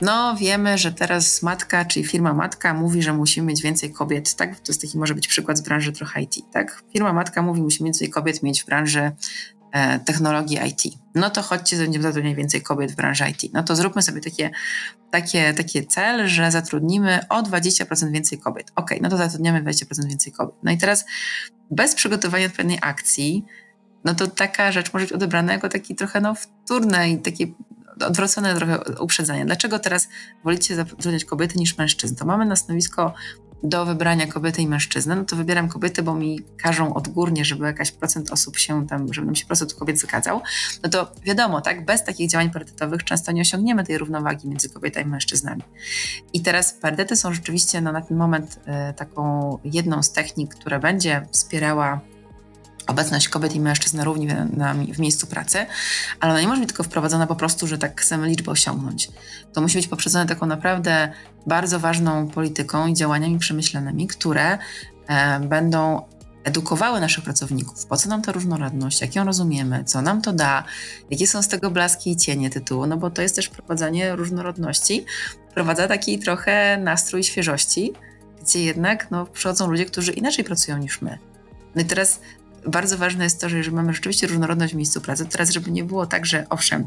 [0.00, 4.60] no wiemy, że teraz matka, czyli firma matka mówi, że musimy mieć więcej kobiet, tak?
[4.60, 6.82] To jest taki może być przykład z branży trochę IT, tak?
[6.92, 9.12] Firma matka mówi, musimy więcej kobiet mieć w branży e,
[10.04, 10.94] technologii IT.
[11.14, 13.52] No to chodźcie, będziemy zatrudniać więcej kobiet w branży IT.
[13.52, 14.50] No to zróbmy sobie takie,
[15.10, 18.72] takie, takie cel, że zatrudnimy o 20% więcej kobiet.
[18.76, 20.54] Ok, no to zatrudniamy 20% więcej kobiet.
[20.62, 21.04] No i teraz
[21.70, 23.44] bez przygotowania odpowiedniej akcji,
[24.04, 27.46] no to taka rzecz może być odebrana jako taki trochę no, wtórne i takie
[28.00, 29.44] odwrócone trochę uprzedzenie.
[29.44, 30.08] Dlaczego teraz
[30.44, 32.14] wolicie zatrudniać kobiety niż mężczyzn?
[32.14, 33.14] To mamy na stanowisko
[33.62, 37.90] do wybrania kobiety i mężczyzny, no to wybieram kobiety, bo mi każą odgórnie, żeby jakaś
[37.90, 40.40] procent osób się tam, żeby nam się procent kobiet zgadzał,
[40.82, 45.06] no to wiadomo, tak, bez takich działań parytetowych często nie osiągniemy tej równowagi między kobietami
[45.06, 45.62] i mężczyznami.
[46.32, 48.60] I teraz parytety są rzeczywiście no, na ten moment
[48.90, 52.00] y, taką jedną z technik, która będzie wspierała
[52.86, 54.26] obecność kobiet i mężczyzn na równi
[54.56, 55.66] na, w miejscu pracy,
[56.20, 59.08] ale ona nie może być tylko wprowadzona po prostu, że tak chcemy liczbę osiągnąć.
[59.52, 61.12] To musi być poprzedzone taką naprawdę
[61.46, 64.58] bardzo ważną polityką i działaniami przemyślanymi, które
[65.08, 66.02] e, będą
[66.44, 70.64] edukowały naszych pracowników, po co nam ta różnorodność, jak ją rozumiemy, co nam to da,
[71.10, 75.04] jakie są z tego blaski i cienie tytułu, no bo to jest też wprowadzanie różnorodności,
[75.50, 77.92] wprowadza taki trochę nastrój świeżości,
[78.42, 81.18] gdzie jednak no, przychodzą ludzie, którzy inaczej pracują niż my.
[81.74, 82.20] No i teraz
[82.66, 85.70] bardzo ważne jest to, że jeżeli mamy rzeczywiście różnorodność w miejscu pracy, to teraz, żeby
[85.70, 86.86] nie było tak, że owszem,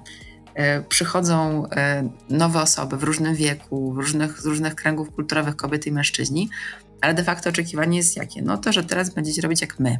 [0.53, 5.89] e, przychodzą e, nowe osoby w różnym wieku, w różnych, z różnych kręgów kulturowych kobiety
[5.89, 6.49] i mężczyźni,
[7.01, 8.41] ale de facto oczekiwanie jest jakie?
[8.41, 9.99] No to, że teraz będziecie robić jak my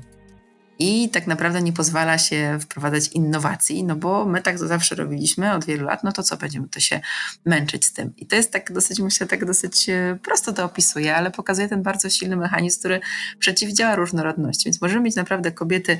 [0.80, 5.54] i tak naprawdę nie pozwala się wprowadzać innowacji, no bo my tak to zawsze robiliśmy
[5.54, 7.02] od wielu lat, no to co będziemy to się
[7.46, 8.14] męczyć z tym.
[8.18, 11.84] I to jest tak dosyć, myślę, tak dosyć e, prosto to opisuje, ale pokazuje ten
[11.84, 13.00] bardzo silny mechanizm, który
[13.40, 14.66] przeciwdziała różnorodności.
[14.66, 15.98] Więc możemy mieć naprawdę kobiety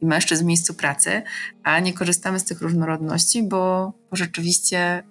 [0.00, 1.22] i mężczyzn w miejscu pracy,
[1.62, 5.02] a nie korzystamy z tych różnorodności, bo, bo rzeczywiście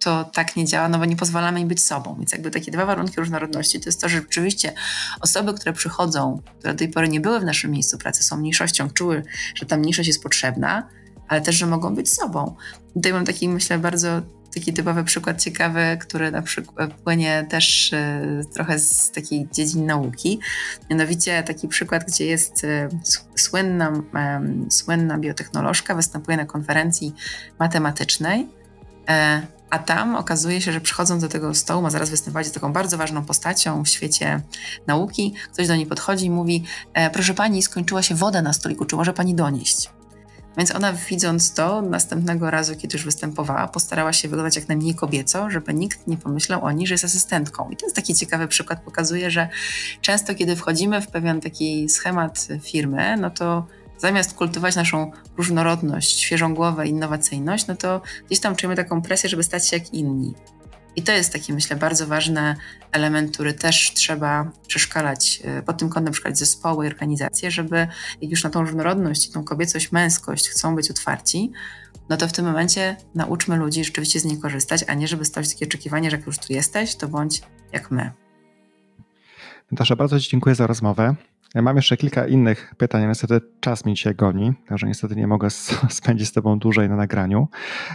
[0.00, 2.16] to tak nie działa, no bo nie pozwalamy im być sobą.
[2.18, 4.72] Więc jakby takie dwa warunki różnorodności to jest to, że rzeczywiście
[5.20, 8.90] osoby, które przychodzą, które do tej pory nie były w naszym miejscu pracy, są mniejszością,
[8.90, 9.22] czuły,
[9.54, 10.88] że ta mniejszość jest potrzebna,
[11.28, 12.56] ale też, że mogą być sobą.
[12.94, 14.22] Tutaj mam taki, myślę, bardzo
[14.54, 18.22] taki typowy przykład ciekawy, który na przykład płynie też e,
[18.54, 20.40] trochę z takiej dziedzin nauki.
[20.90, 22.88] Mianowicie taki przykład, gdzie jest e,
[23.34, 23.92] słynna,
[24.70, 27.14] słynna biotechnolożka, występuje na konferencji
[27.58, 28.48] matematycznej,
[29.08, 32.72] e, a tam okazuje się, że przychodząc do tego stołu, ma zaraz występować z taką
[32.72, 34.40] bardzo ważną postacią w świecie
[34.86, 35.34] nauki.
[35.52, 36.64] Ktoś do niej podchodzi i mówi:
[37.12, 39.93] Proszę pani, skończyła się woda na stoliku, czy może pani donieść?
[40.56, 45.50] Więc ona widząc to, następnego razu, kiedy już występowała, postarała się wyglądać jak najmniej kobieco,
[45.50, 47.70] żeby nikt nie pomyślał o niej, że jest asystentką.
[47.70, 49.48] I to jest taki ciekawy przykład, pokazuje, że
[50.00, 53.66] często kiedy wchodzimy w pewien taki schemat firmy, no to
[53.98, 59.42] zamiast kultywować naszą różnorodność, świeżą głowę, innowacyjność, no to gdzieś tam czujemy taką presję, żeby
[59.42, 60.34] stać się jak inni.
[60.96, 62.56] I to jest taki, myślę, bardzo ważny
[62.92, 67.76] element, który też trzeba przeszkalać e, pod tym kątem, przeszkalać zespoły i organizacje, żeby
[68.20, 71.52] jak już na tą różnorodność i tą kobiecość, męskość chcą być otwarci,
[72.08, 75.52] no to w tym momencie nauczmy ludzi rzeczywiście z niej korzystać, a nie żeby stawiać
[75.52, 77.42] takie oczekiwanie, że jak już tu jesteś, to bądź
[77.72, 78.10] jak my.
[79.72, 81.14] Natasza, bardzo Ci dziękuję za rozmowę.
[81.62, 85.48] Mam jeszcze kilka innych pytań, niestety czas mi dzisiaj goni, także niestety nie mogę
[85.90, 87.48] spędzić z Tobą dłużej na nagraniu,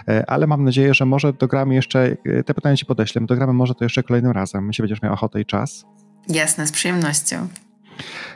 [0.07, 3.75] e, ale mam nadzieję, że może dogramy jeszcze, e, te pytania Ci podeślę, dogramy może
[3.75, 5.85] to jeszcze kolejnym razem, jeśli będziesz miał ochotę i czas.
[6.27, 7.47] Jasne, z przyjemnością.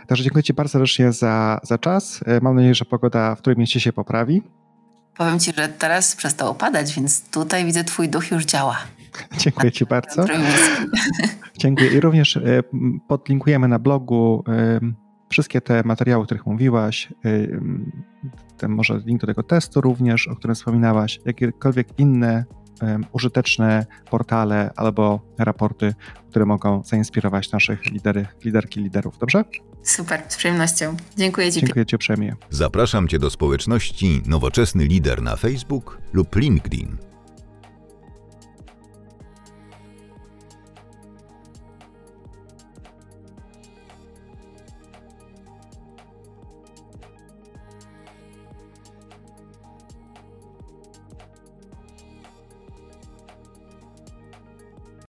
[0.07, 2.19] Także dziękuję Ci bardzo serdecznie za, za czas.
[2.26, 4.43] E, mam nadzieję, że pogoda w którym mieście się poprawi.
[5.17, 8.78] Powiem Ci, że teraz przestało padać, więc tutaj widzę Twój duch już działa.
[9.38, 10.26] Dziękuję Ci bardzo.
[11.57, 11.89] Dziękuję.
[11.91, 12.39] I również
[13.07, 14.43] podlinkujemy na blogu
[15.34, 17.59] wszystkie te materiały, o których mówiłaś, y,
[18.57, 22.45] ten może link do tego testu również, o którym wspominałaś, jakiekolwiek inne
[23.11, 25.93] użyteczne portale albo raporty,
[26.29, 29.17] które mogą zainspirować naszych lidery, liderki, liderów.
[29.17, 29.43] Dobrze?
[29.84, 30.95] Super, z przyjemnością.
[31.17, 31.59] Dziękuję Ci.
[31.59, 32.36] Dziękuję Ci uprzejmie.
[32.49, 37.12] Zapraszam Cię do społeczności Nowoczesny Lider na Facebook lub LinkedIn.